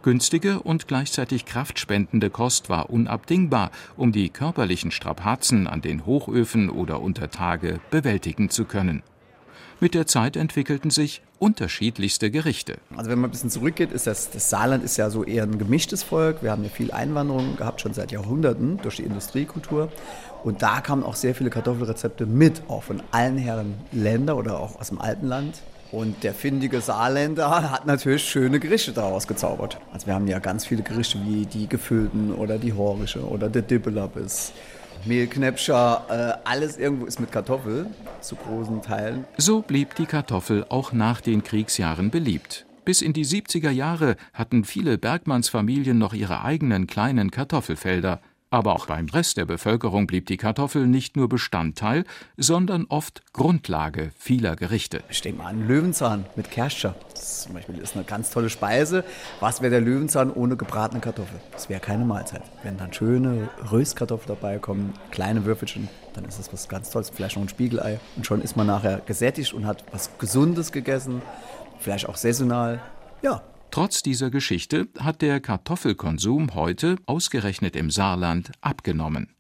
Günstige 0.03 0.61
und 0.61 0.89
gleichzeitig 0.89 1.45
kraftspendende 1.45 2.31
Kost 2.31 2.69
war 2.69 2.91
unabdingbar, 2.91 3.71
um 3.97 4.13
die 4.13 4.31
körperlichen 4.31 4.91
Strapazen 4.91 5.67
an 5.67 5.81
den 5.81 6.07
Hochöfen 6.07 6.71
oder 6.71 7.01
unter 7.01 7.31
Tage 7.31 7.81
bewältigen 7.91 8.51
zu 8.51 8.65
können. 8.65 9.03
Mit 9.83 9.95
der 9.95 10.07
Zeit 10.07 10.37
entwickelten 10.37 10.91
sich 10.91 11.23
unterschiedlichste 11.39 12.31
Gerichte. 12.31 12.77
Also 12.95 13.11
wenn 13.11 13.19
man 13.19 13.31
ein 13.31 13.33
bisschen 13.33 13.49
zurückgeht, 13.49 13.93
ist 13.93 14.07
das, 14.07 14.31
das 14.31 14.51
Saarland 14.51 14.85
ist 14.85 14.99
ja 14.99 15.09
so 15.09 15.25
eher 15.25 15.45
ein 15.45 15.59
gemischtes 15.59 16.03
Volk. 16.03 16.43
Wir 16.43 16.51
haben 16.51 16.63
ja 16.63 16.69
viel 16.69 16.93
Einwanderung 16.93 17.57
gehabt, 17.57 17.81
schon 17.81 17.95
seit 17.95 18.13
Jahrhunderten 18.13 18.77
durch 18.83 18.97
die 18.97 19.05
Industriekultur. 19.05 19.91
Und 20.45 20.61
da 20.61 20.83
kamen 20.83 21.03
auch 21.03 21.15
sehr 21.15 21.35
viele 21.35 21.49
Kartoffelrezepte 21.49 22.27
mit, 22.27 22.63
auch 22.69 22.83
von 22.83 23.03
allen 23.11 23.39
Herren 23.39 23.75
Länder 23.91 24.37
oder 24.37 24.61
auch 24.61 24.79
aus 24.79 24.89
dem 24.89 25.01
Alpenland. 25.01 25.63
Und 25.93 26.23
der 26.23 26.35
findige 26.35 26.81
Saarländer 26.81 27.71
hat 27.71 27.87
natürlich 27.87 28.23
schöne 28.23 28.61
Gerichte 28.61 28.93
daraus 28.93 29.27
gezaubert. 29.27 29.79
Also 29.93 30.07
wir 30.07 30.15
haben 30.15 30.29
ja 30.29 30.39
ganz 30.39 30.67
viele 30.67 30.83
Gerichte 30.83 31.19
wie 31.25 31.47
die 31.47 31.69
gefüllten 31.69 32.33
oder 32.33 32.59
die 32.59 32.73
horische 32.73 33.27
oder 33.27 33.49
der 33.49 33.63
Dibbelabbes. 33.63 34.53
Mehlknäpscher, 35.05 36.39
äh, 36.45 36.49
alles 36.49 36.77
irgendwo 36.77 37.07
ist 37.07 37.21
mit 37.21 37.33
Kartoffel, 37.33 37.87
zu 38.21 38.37
großen 38.37 38.83
Teilen. 38.83 39.25
So 39.39 39.63
blieb 39.63 39.95
die 39.95 40.05
Kartoffel 40.05 40.67
auch 40.69 40.93
nach 40.93 41.21
den 41.21 41.43
Kriegsjahren 41.43 42.11
beliebt. 42.11 42.67
Bis 42.85 43.03
in 43.03 43.13
die 43.13 43.25
70er 43.25 43.71
Jahre 43.71 44.17
hatten 44.33 44.65
viele 44.65 44.99
Bergmannsfamilien 44.99 45.99
noch 45.99 46.13
ihre 46.13 46.45
eigenen 46.45 46.87
kleinen 46.87 47.31
Kartoffelfelder. 47.31 48.21
Aber 48.53 48.75
auch 48.75 48.87
beim 48.87 49.07
Rest 49.07 49.37
der 49.37 49.45
Bevölkerung 49.45 50.09
blieb 50.09 50.27
die 50.27 50.37
Kartoffel 50.37 50.89
nicht 50.89 51.17
nur 51.17 51.29
Bestandteil, 51.29 52.05
sondern 52.37 52.87
oft 52.89 53.23
Grundlage 53.33 54.11
vieler 54.19 54.57
Gerichte. 54.57 55.05
Ich 55.09 55.21
denke 55.21 55.43
mal 55.43 55.51
an 55.51 55.69
Löwenzahn 55.69 56.27
mit 56.35 56.51
Kerscher. 56.51 56.97
Das 57.15 57.43
zum 57.43 57.55
Beispiel 57.55 57.79
ist 57.79 57.95
eine 57.95 58.05
ganz 58.05 58.31
tolle 58.31 58.51
Speise. 58.51 59.05
Was 59.39 59.61
wäre 59.61 59.71
der 59.71 59.81
Löwenzahn 59.81 60.33
ohne 60.33 60.57
gebratene 60.57 61.01
Kartoffel? 61.01 61.41
Das 61.53 61.69
wäre 61.69 61.79
keine 61.79 62.05
Mahlzeit. 62.05 62.43
Wenn 62.65 62.77
dann 62.77 62.93
schöne 62.93 63.49
Röstkartoffeln 63.71 64.27
dabei 64.27 64.59
kommen, 64.59 64.95
kleine 65.13 65.45
Würfelchen, 65.45 65.89
dann 66.15 66.25
ist 66.25 66.41
das 66.41 66.53
was 66.53 66.69
ganz 66.69 66.91
Tolles. 66.91 67.11
Vielleicht 67.11 67.37
noch 67.37 67.45
ein 67.45 67.49
Spiegelei. 67.49 68.01
Und 68.17 68.27
schon 68.27 68.43
ist 68.43 68.57
man 68.57 68.67
nachher 68.67 69.01
gesättigt 69.07 69.55
und 69.55 69.65
hat 69.65 69.85
was 69.93 70.19
Gesundes 70.19 70.73
gegessen. 70.73 71.23
Vielleicht 71.79 72.09
auch 72.09 72.17
saisonal. 72.17 72.81
Ja, 73.23 73.43
Trotz 73.71 74.03
dieser 74.03 74.31
Geschichte 74.31 74.89
hat 74.99 75.23
der 75.23 75.39
Kartoffelkonsum 75.39 76.55
heute, 76.55 76.97
ausgerechnet 77.07 77.77
im 77.77 77.91
Saarland, 77.91 78.51
abgenommen. 78.61 79.35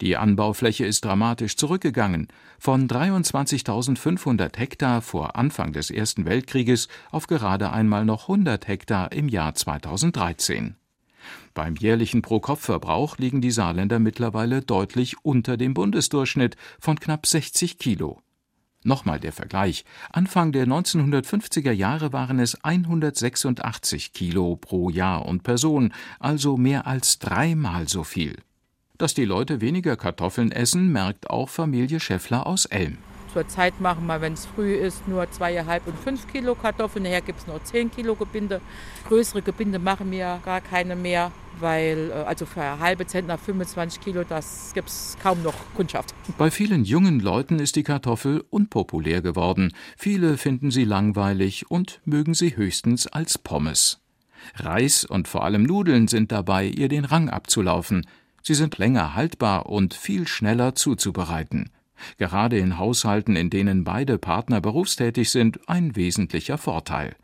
Die 0.00 0.16
Anbaufläche 0.16 0.86
ist 0.86 1.04
dramatisch 1.04 1.56
zurückgegangen, 1.56 2.28
von 2.58 2.88
23.500 2.88 4.56
Hektar 4.56 5.02
vor 5.02 5.36
Anfang 5.36 5.72
des 5.72 5.90
Ersten 5.90 6.24
Weltkrieges 6.24 6.88
auf 7.10 7.26
gerade 7.26 7.70
einmal 7.70 8.06
noch 8.06 8.22
100 8.22 8.66
Hektar 8.66 9.12
im 9.12 9.28
Jahr 9.28 9.54
2013. 9.54 10.76
Beim 11.52 11.74
jährlichen 11.76 12.22
Pro-Kopf-Verbrauch 12.22 13.18
liegen 13.18 13.42
die 13.42 13.50
Saarländer 13.50 13.98
mittlerweile 13.98 14.62
deutlich 14.62 15.16
unter 15.22 15.58
dem 15.58 15.74
Bundesdurchschnitt 15.74 16.56
von 16.80 16.98
knapp 16.98 17.26
60 17.26 17.78
Kilo. 17.78 18.22
Nochmal 18.84 19.18
der 19.18 19.32
Vergleich. 19.32 19.84
Anfang 20.12 20.52
der 20.52 20.66
1950er 20.66 21.72
Jahre 21.72 22.12
waren 22.12 22.38
es 22.38 22.62
186 22.62 24.12
Kilo 24.12 24.56
pro 24.56 24.90
Jahr 24.90 25.26
und 25.26 25.42
Person, 25.42 25.92
also 26.20 26.56
mehr 26.56 26.86
als 26.86 27.18
dreimal 27.18 27.88
so 27.88 28.04
viel. 28.04 28.36
Dass 28.98 29.14
die 29.14 29.24
Leute 29.24 29.60
weniger 29.60 29.96
Kartoffeln 29.96 30.52
essen, 30.52 30.90
merkt 30.92 31.28
auch 31.28 31.48
Familie 31.48 32.00
Schäffler 32.00 32.46
aus 32.46 32.64
Elm. 32.64 32.98
Zurzeit 33.36 33.82
machen 33.82 34.06
wir, 34.06 34.22
wenn 34.22 34.32
es 34.32 34.46
früh 34.46 34.72
ist, 34.72 35.06
nur 35.06 35.30
zweieinhalb 35.30 35.86
und 35.86 35.98
fünf 35.98 36.26
Kilo 36.26 36.54
Kartoffeln. 36.54 37.02
Nachher 37.02 37.20
gibt 37.20 37.40
es 37.40 37.46
nur 37.46 37.62
zehn 37.62 37.90
Kilo 37.90 38.14
Gebinde. 38.14 38.62
Größere 39.08 39.42
Gebinde 39.42 39.78
machen 39.78 40.10
wir 40.10 40.40
gar 40.42 40.62
keine 40.62 40.96
mehr, 40.96 41.32
weil 41.60 42.10
äh, 42.12 42.14
also 42.14 42.46
für 42.46 42.62
eine 42.62 42.80
halbe 42.80 43.06
Zentner 43.06 43.36
25 43.36 44.00
Kilo, 44.00 44.24
das 44.26 44.70
gibt 44.72 44.88
es 44.88 45.18
kaum 45.22 45.42
noch 45.42 45.52
Kundschaft. 45.74 46.14
Bei 46.38 46.50
vielen 46.50 46.86
jungen 46.86 47.20
Leuten 47.20 47.58
ist 47.58 47.76
die 47.76 47.82
Kartoffel 47.82 48.42
unpopulär 48.48 49.20
geworden. 49.20 49.74
Viele 49.98 50.38
finden 50.38 50.70
sie 50.70 50.84
langweilig 50.84 51.70
und 51.70 52.00
mögen 52.06 52.32
sie 52.32 52.56
höchstens 52.56 53.06
als 53.06 53.36
Pommes. 53.36 54.00
Reis 54.54 55.04
und 55.04 55.28
vor 55.28 55.44
allem 55.44 55.64
Nudeln 55.64 56.08
sind 56.08 56.32
dabei, 56.32 56.64
ihr 56.64 56.88
den 56.88 57.04
Rang 57.04 57.28
abzulaufen. 57.28 58.06
Sie 58.40 58.54
sind 58.54 58.78
länger 58.78 59.14
haltbar 59.14 59.66
und 59.66 59.92
viel 59.92 60.26
schneller 60.26 60.74
zuzubereiten 60.74 61.68
gerade 62.18 62.58
in 62.58 62.78
Haushalten, 62.78 63.36
in 63.36 63.50
denen 63.50 63.84
beide 63.84 64.18
Partner 64.18 64.60
berufstätig 64.60 65.30
sind, 65.30 65.60
ein 65.68 65.96
wesentlicher 65.96 66.58
Vorteil. 66.58 67.16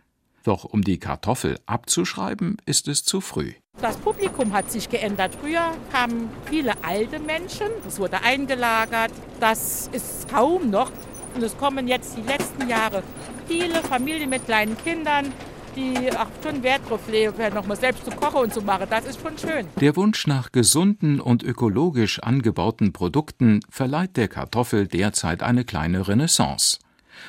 Doch 0.44 0.64
um 0.64 0.82
die 0.82 0.98
Kartoffel 0.98 1.58
abzuschreiben, 1.66 2.56
ist 2.66 2.88
es 2.88 3.04
zu 3.04 3.20
früh. 3.20 3.52
Das 3.80 3.96
Publikum 3.96 4.52
hat 4.52 4.70
sich 4.70 4.88
geändert. 4.88 5.36
Früher 5.40 5.72
kamen 5.92 6.28
viele 6.46 6.72
alte 6.82 7.20
Menschen, 7.20 7.68
es 7.86 7.98
wurde 7.98 8.22
eingelagert. 8.22 9.12
Das 9.40 9.88
ist 9.92 10.28
kaum 10.28 10.70
noch. 10.70 10.90
Und 11.34 11.42
es 11.42 11.56
kommen 11.56 11.88
jetzt 11.88 12.16
die 12.16 12.22
letzten 12.22 12.68
Jahre 12.68 13.02
viele 13.46 13.82
Familien 13.82 14.30
mit 14.30 14.44
kleinen 14.44 14.76
Kindern, 14.76 15.32
die 15.76 16.10
auch 16.16 16.26
schon 16.42 16.62
Wert 16.62 16.88
drauf 16.88 17.00
legen, 17.08 17.54
nochmal 17.54 17.76
selbst 17.76 18.04
zu 18.04 18.10
kochen 18.10 18.42
und 18.42 18.54
zu 18.54 18.62
machen. 18.62 18.86
Das 18.88 19.04
ist 19.04 19.20
schon 19.20 19.36
schön. 19.38 19.66
Der 19.80 19.96
Wunsch 19.96 20.26
nach 20.26 20.52
gesunden 20.52 21.20
und 21.20 21.42
ökologisch 21.42 22.20
angebauten 22.20 22.92
Produkten 22.92 23.60
verleiht 23.70 24.16
der 24.16 24.28
Kartoffel 24.28 24.86
derzeit 24.86 25.42
eine 25.42 25.64
kleine 25.64 26.08
Renaissance. 26.08 26.78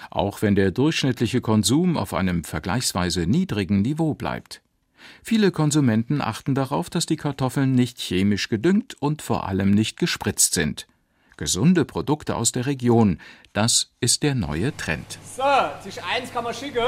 Auch 0.10 0.42
wenn 0.42 0.56
der 0.56 0.72
durchschnittliche 0.72 1.42
Konsum 1.42 1.98
auf 1.98 2.14
einem 2.14 2.44
vergleichsweise 2.44 3.28
niedrigen 3.28 3.82
Niveau 3.82 4.14
bleibt. 4.14 4.62
Viele 5.22 5.52
Konsumenten 5.52 6.22
achten 6.22 6.56
darauf, 6.56 6.90
dass 6.90 7.06
die 7.06 7.18
Kartoffeln 7.18 7.74
nicht 7.74 8.00
chemisch 8.00 8.50
gedüngt 8.50 8.96
und 9.00 9.22
vor 9.22 9.48
allem 9.48 9.72
nicht 9.72 9.98
gespritzt 9.98 10.54
sind. 10.54 10.88
Gesunde 11.38 11.84
Produkte 11.84 12.36
aus 12.36 12.52
der 12.52 12.68
Region, 12.68 13.20
das 13.54 13.92
ist 14.00 14.24
der 14.24 14.36
neue 14.36 14.76
Trend. 14.78 15.18
So, 15.36 15.44
Tisch 15.84 15.98
1 16.16 16.32
kann 16.32 16.44
man 16.44 16.54
schicken. 16.54 16.84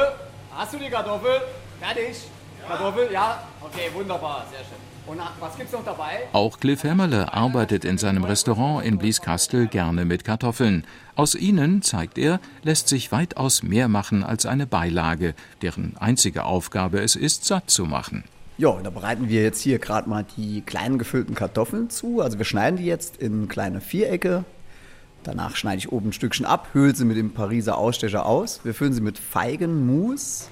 Hast 0.57 0.73
du 0.73 0.77
die 0.77 0.89
Kartoffel? 0.89 1.41
Fertig? 1.81 2.15
Ja. 2.61 2.67
Kartoffel? 2.69 3.11
Ja? 3.11 3.43
Okay, 3.59 3.89
wunderbar, 3.93 4.45
sehr 4.49 4.59
schön. 4.59 4.77
Und 5.05 5.19
was 5.41 5.57
gibt's 5.57 5.73
noch 5.73 5.83
dabei? 5.83 6.29
Auch 6.31 6.61
Cliff 6.61 6.85
Hämmerle 6.85 7.33
arbeitet 7.33 7.83
in 7.83 7.97
seinem 7.97 8.23
Restaurant 8.23 8.85
in 8.85 8.97
Blieskastel 8.97 9.67
gerne 9.67 10.05
mit 10.05 10.23
Kartoffeln. 10.23 10.85
Aus 11.15 11.35
ihnen, 11.35 11.81
zeigt 11.81 12.17
er, 12.17 12.39
lässt 12.63 12.87
sich 12.87 13.11
weitaus 13.11 13.63
mehr 13.63 13.89
machen 13.89 14.23
als 14.23 14.45
eine 14.45 14.65
Beilage, 14.65 15.35
deren 15.61 15.97
einzige 15.99 16.45
Aufgabe 16.45 17.01
es 17.01 17.17
ist, 17.17 17.43
satt 17.43 17.69
zu 17.69 17.83
machen. 17.83 18.23
Ja, 18.57 18.79
da 18.81 18.89
bereiten 18.89 19.27
wir 19.27 19.43
jetzt 19.43 19.61
hier 19.61 19.79
gerade 19.79 20.09
mal 20.09 20.25
die 20.37 20.61
kleinen 20.61 20.97
gefüllten 20.97 21.35
Kartoffeln 21.35 21.89
zu. 21.89 22.21
Also 22.21 22.37
wir 22.37 22.45
schneiden 22.45 22.77
die 22.77 22.85
jetzt 22.85 23.17
in 23.17 23.49
kleine 23.49 23.81
Vierecke. 23.81 24.45
Danach 25.25 25.55
schneide 25.55 25.79
ich 25.79 25.91
oben 25.91 26.09
ein 26.09 26.13
Stückchen 26.13 26.45
ab, 26.45 26.69
höhle 26.73 26.95
sie 26.95 27.03
mit 27.03 27.17
dem 27.17 27.33
Pariser 27.33 27.79
Ausstecher 27.79 28.27
aus. 28.27 28.61
Wir 28.63 28.75
füllen 28.75 28.93
sie 28.93 29.01
mit 29.01 29.17
Feigenmus, 29.17 30.49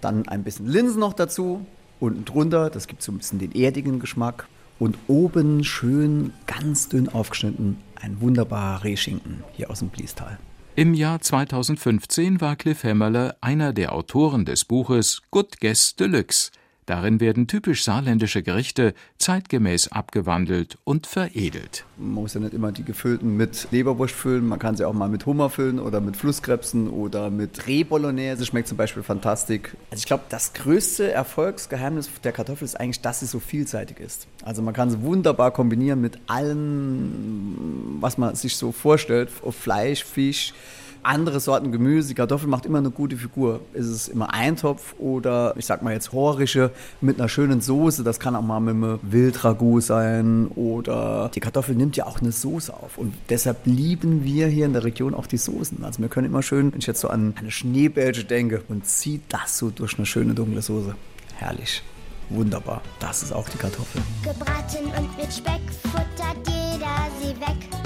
dann 0.00 0.28
ein 0.28 0.44
bisschen 0.44 0.68
Linsen 0.68 1.00
noch 1.00 1.14
dazu. 1.14 1.66
Unten 1.98 2.24
drunter, 2.24 2.70
das 2.70 2.86
gibt 2.86 3.02
so 3.02 3.10
ein 3.10 3.18
bisschen 3.18 3.40
den 3.40 3.52
erdigen 3.52 3.98
Geschmack. 3.98 4.46
Und 4.78 4.96
oben 5.08 5.64
schön 5.64 6.32
ganz 6.46 6.88
dünn 6.88 7.08
aufgeschnitten 7.08 7.78
ein 8.00 8.20
wunderbarer 8.20 8.84
Rehschinken 8.84 9.42
hier 9.54 9.68
aus 9.68 9.80
dem 9.80 9.88
Bliestal. 9.88 10.38
Im 10.76 10.94
Jahr 10.94 11.20
2015 11.20 12.40
war 12.40 12.54
Cliff 12.54 12.84
Hämmerle 12.84 13.36
einer 13.40 13.72
der 13.72 13.92
Autoren 13.92 14.44
des 14.44 14.64
Buches 14.64 15.22
Good 15.32 15.58
Guess 15.58 15.96
Deluxe, 15.96 16.52
Darin 16.88 17.20
werden 17.20 17.46
typisch 17.46 17.84
saarländische 17.84 18.42
Gerichte 18.42 18.94
zeitgemäß 19.18 19.88
abgewandelt 19.88 20.78
und 20.84 21.06
veredelt. 21.06 21.84
Man 21.98 22.12
muss 22.12 22.32
ja 22.32 22.40
nicht 22.40 22.54
immer 22.54 22.72
die 22.72 22.82
gefüllten 22.82 23.36
mit 23.36 23.68
Leberwurst 23.70 24.14
füllen, 24.14 24.46
man 24.46 24.58
kann 24.58 24.74
sie 24.74 24.86
auch 24.86 24.94
mal 24.94 25.10
mit 25.10 25.26
Hummer 25.26 25.50
füllen 25.50 25.80
oder 25.80 26.00
mit 26.00 26.16
Flusskrebsen 26.16 26.88
oder 26.88 27.28
mit 27.28 27.66
Rehbolognese, 27.66 28.46
schmeckt 28.46 28.68
zum 28.68 28.78
Beispiel 28.78 29.02
fantastisch. 29.02 29.76
Also 29.90 30.00
ich 30.00 30.06
glaube, 30.06 30.22
das 30.30 30.54
größte 30.54 31.12
Erfolgsgeheimnis 31.12 32.08
der 32.24 32.32
Kartoffel 32.32 32.64
ist 32.64 32.80
eigentlich, 32.80 33.02
dass 33.02 33.20
sie 33.20 33.26
so 33.26 33.38
vielseitig 33.38 34.00
ist. 34.00 34.26
Also 34.42 34.62
man 34.62 34.72
kann 34.72 34.88
sie 34.88 35.02
wunderbar 35.02 35.50
kombinieren 35.50 36.00
mit 36.00 36.18
allem, 36.26 37.98
was 38.00 38.16
man 38.16 38.34
sich 38.34 38.56
so 38.56 38.72
vorstellt, 38.72 39.28
Fleisch, 39.28 40.04
Fisch, 40.04 40.54
andere 41.02 41.40
Sorten 41.40 41.72
Gemüse. 41.72 42.08
Die 42.08 42.14
Kartoffel 42.14 42.48
macht 42.48 42.66
immer 42.66 42.78
eine 42.78 42.90
gute 42.90 43.16
Figur. 43.16 43.60
Ist 43.72 43.86
es 43.86 44.08
immer 44.08 44.32
Eintopf 44.32 44.94
oder 44.98 45.54
ich 45.56 45.66
sag 45.66 45.82
mal 45.82 45.92
jetzt 45.92 46.12
Horische 46.12 46.70
mit 47.00 47.18
einer 47.18 47.28
schönen 47.28 47.60
Soße. 47.60 48.04
Das 48.04 48.20
kann 48.20 48.36
auch 48.36 48.42
mal 48.42 48.60
mit 48.60 48.74
einem 48.74 48.98
Wildragout 49.02 49.80
sein 49.80 50.48
oder 50.54 51.30
die 51.34 51.40
Kartoffel 51.40 51.74
nimmt 51.74 51.96
ja 51.96 52.06
auch 52.06 52.20
eine 52.20 52.32
Soße 52.32 52.72
auf. 52.72 52.98
Und 52.98 53.14
deshalb 53.30 53.58
lieben 53.64 54.24
wir 54.24 54.48
hier 54.48 54.66
in 54.66 54.72
der 54.72 54.84
Region 54.84 55.14
auch 55.14 55.26
die 55.26 55.38
Soßen. 55.38 55.84
Also 55.84 56.00
wir 56.00 56.08
können 56.08 56.26
immer 56.26 56.42
schön, 56.42 56.72
wenn 56.72 56.80
ich 56.80 56.86
jetzt 56.86 57.00
so 57.00 57.08
an 57.08 57.34
eine 57.38 57.50
Schneebälge 57.50 58.24
denke 58.24 58.62
und 58.68 58.86
zieht 58.86 59.22
das 59.28 59.58
so 59.58 59.70
durch 59.70 59.96
eine 59.98 60.06
schöne 60.06 60.34
dunkle 60.34 60.62
Soße. 60.62 60.94
Herrlich. 61.36 61.82
Wunderbar. 62.30 62.82
Das 63.00 63.22
ist 63.22 63.32
auch 63.32 63.48
die 63.48 63.56
Kartoffel. 63.56 64.02
Gebraten 64.22 64.84
und 64.96 65.16
mit 65.16 65.32
Speck 65.32 65.62
futtert 65.82 66.46
jeder 66.46 67.08
sie 67.20 67.40
weg. 67.40 67.77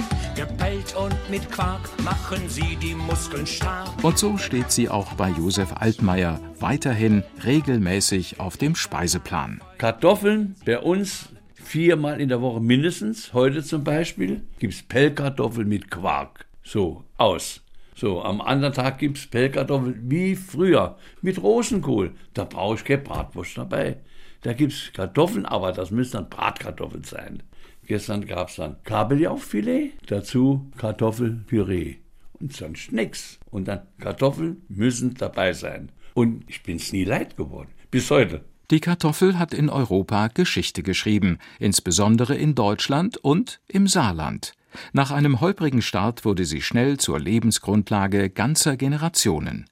Und 0.94 1.16
mit 1.30 1.50
Quark 1.50 1.88
machen 2.02 2.48
sie 2.48 2.76
die 2.76 2.94
Muskeln 2.94 3.46
stark. 3.46 3.88
Und 4.04 4.18
so 4.18 4.36
steht 4.36 4.70
sie 4.70 4.90
auch 4.90 5.14
bei 5.14 5.30
Josef 5.30 5.72
Altmaier 5.74 6.38
weiterhin 6.60 7.22
regelmäßig 7.44 8.40
auf 8.40 8.58
dem 8.58 8.74
Speiseplan. 8.74 9.62
Kartoffeln 9.78 10.54
bei 10.66 10.78
uns 10.78 11.30
viermal 11.54 12.20
in 12.20 12.28
der 12.28 12.42
Woche 12.42 12.60
mindestens. 12.60 13.32
Heute 13.32 13.62
zum 13.62 13.84
Beispiel 13.84 14.42
gibt 14.58 14.74
es 14.74 14.82
Pellkartoffeln 14.82 15.66
mit 15.66 15.90
Quark. 15.90 16.44
So, 16.62 17.04
aus. 17.16 17.62
So, 17.94 18.22
am 18.22 18.42
anderen 18.42 18.74
Tag 18.74 18.98
gibt 18.98 19.16
es 19.16 19.26
Pellkartoffeln 19.26 20.10
wie 20.10 20.36
früher 20.36 20.96
mit 21.22 21.42
Rosenkohl. 21.42 22.12
Da 22.34 22.44
brauche 22.44 22.74
ich 22.74 22.84
keine 22.84 23.00
Bratwurst 23.00 23.56
dabei. 23.56 23.96
Da 24.42 24.52
gibt 24.52 24.72
es 24.72 24.92
Kartoffeln, 24.92 25.46
aber 25.46 25.72
das 25.72 25.90
müssen 25.90 26.12
dann 26.12 26.28
Bratkartoffeln 26.28 27.04
sein. 27.04 27.42
Gestern 27.86 28.26
gab 28.26 28.48
es 28.48 28.56
dann 28.56 28.76
Kabeljaufilet, 28.84 29.92
dazu 30.06 30.70
Kartoffelpüree 30.78 31.96
und 32.40 32.52
sonst 32.52 32.92
nichts. 32.92 33.38
Und 33.50 33.68
dann 33.68 33.82
Kartoffeln 33.98 34.62
müssen 34.68 35.14
dabei 35.14 35.52
sein. 35.52 35.90
Und 36.14 36.44
ich 36.48 36.62
bin 36.62 36.76
es 36.76 36.92
nie 36.92 37.04
leid 37.04 37.36
geworden. 37.36 37.70
Bis 37.90 38.10
heute. 38.10 38.44
Die 38.70 38.80
Kartoffel 38.80 39.38
hat 39.38 39.52
in 39.52 39.68
Europa 39.68 40.28
Geschichte 40.28 40.82
geschrieben, 40.82 41.38
insbesondere 41.58 42.34
in 42.36 42.54
Deutschland 42.54 43.18
und 43.18 43.60
im 43.68 43.86
Saarland. 43.86 44.54
Nach 44.92 45.10
einem 45.10 45.40
holprigen 45.40 45.82
Start 45.82 46.24
wurde 46.24 46.46
sie 46.46 46.62
schnell 46.62 46.96
zur 46.96 47.20
Lebensgrundlage 47.20 48.30
ganzer 48.30 48.76
Generationen. 48.76 49.66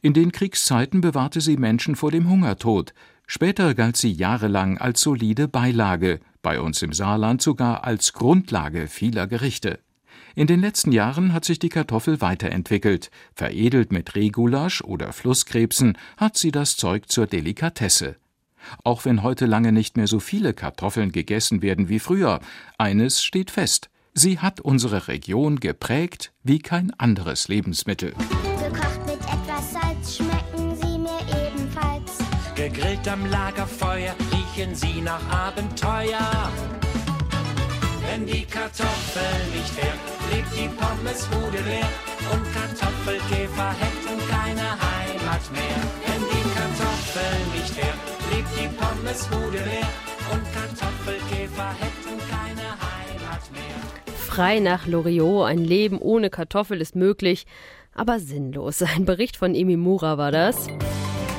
In 0.00 0.14
den 0.14 0.32
Kriegszeiten 0.32 1.00
bewahrte 1.00 1.40
sie 1.40 1.56
Menschen 1.56 1.96
vor 1.96 2.10
dem 2.10 2.30
Hungertod, 2.30 2.94
Später 3.32 3.76
galt 3.76 3.96
sie 3.96 4.10
jahrelang 4.10 4.78
als 4.78 5.02
solide 5.02 5.46
Beilage, 5.46 6.18
bei 6.42 6.60
uns 6.60 6.82
im 6.82 6.92
Saarland 6.92 7.42
sogar 7.42 7.84
als 7.84 8.12
Grundlage 8.12 8.88
vieler 8.88 9.26
Gerichte. 9.26 9.80
In 10.34 10.46
den 10.46 10.60
letzten 10.60 10.92
Jahren 10.92 11.32
hat 11.32 11.44
sich 11.44 11.58
die 11.58 11.68
Kartoffel 11.68 12.20
weiterentwickelt. 12.20 13.10
Veredelt 13.34 13.92
mit 13.92 14.14
Rehgulasch 14.14 14.82
oder 14.82 15.12
Flusskrebsen 15.12 15.98
hat 16.16 16.36
sie 16.36 16.52
das 16.52 16.76
Zeug 16.76 17.08
zur 17.08 17.26
Delikatesse. 17.26 18.16
Auch 18.84 19.04
wenn 19.04 19.22
heute 19.22 19.46
lange 19.46 19.72
nicht 19.72 19.96
mehr 19.96 20.06
so 20.06 20.20
viele 20.20 20.52
Kartoffeln 20.52 21.12
gegessen 21.12 21.62
werden 21.62 21.88
wie 21.88 21.98
früher, 21.98 22.40
eines 22.78 23.22
steht 23.22 23.50
fest: 23.50 23.90
Sie 24.14 24.38
hat 24.38 24.60
unsere 24.60 25.08
Region 25.08 25.60
geprägt 25.60 26.32
wie 26.42 26.58
kein 26.58 26.92
anderes 26.98 27.48
Lebensmittel. 27.48 28.14
Gegrillt 32.60 33.08
am 33.08 33.24
Lagerfeuer 33.24 34.14
riechen 34.32 34.74
sie 34.74 35.00
nach 35.00 35.22
Abenteuer. 35.32 36.50
Wenn 38.04 38.26
die 38.26 38.44
Kartoffel 38.44 39.32
nicht 39.54 39.74
wäre, 39.78 39.96
lebt 40.30 40.52
die 40.54 40.68
Pommesbude 40.68 41.56
leer 41.64 41.88
und 42.30 42.44
Kartoffelkäfer 42.52 43.70
hätten 43.80 44.20
keine 44.28 44.76
Heimat 44.76 45.40
mehr. 45.52 45.80
Wenn 46.04 46.22
die 46.28 46.44
Kartoffel 46.54 47.32
nicht 47.54 47.76
wäre, 47.78 47.96
lebt 48.30 48.52
die 48.54 48.68
Pommesbude 48.76 49.64
leer 49.64 49.88
und 50.30 50.44
Kartoffelkäfer 50.52 51.70
hätten 51.80 52.18
keine 52.28 52.68
Heimat 52.76 53.52
mehr. 53.54 54.16
Frei 54.26 54.58
nach 54.58 54.86
Loriot, 54.86 55.46
ein 55.46 55.64
Leben 55.64 55.98
ohne 55.98 56.28
Kartoffel 56.28 56.82
ist 56.82 56.94
möglich, 56.94 57.46
aber 57.94 58.20
sinnlos. 58.20 58.82
Ein 58.82 59.06
Bericht 59.06 59.38
von 59.38 59.54
Emi 59.54 59.78
Mura 59.78 60.18
war 60.18 60.30
das. 60.30 60.68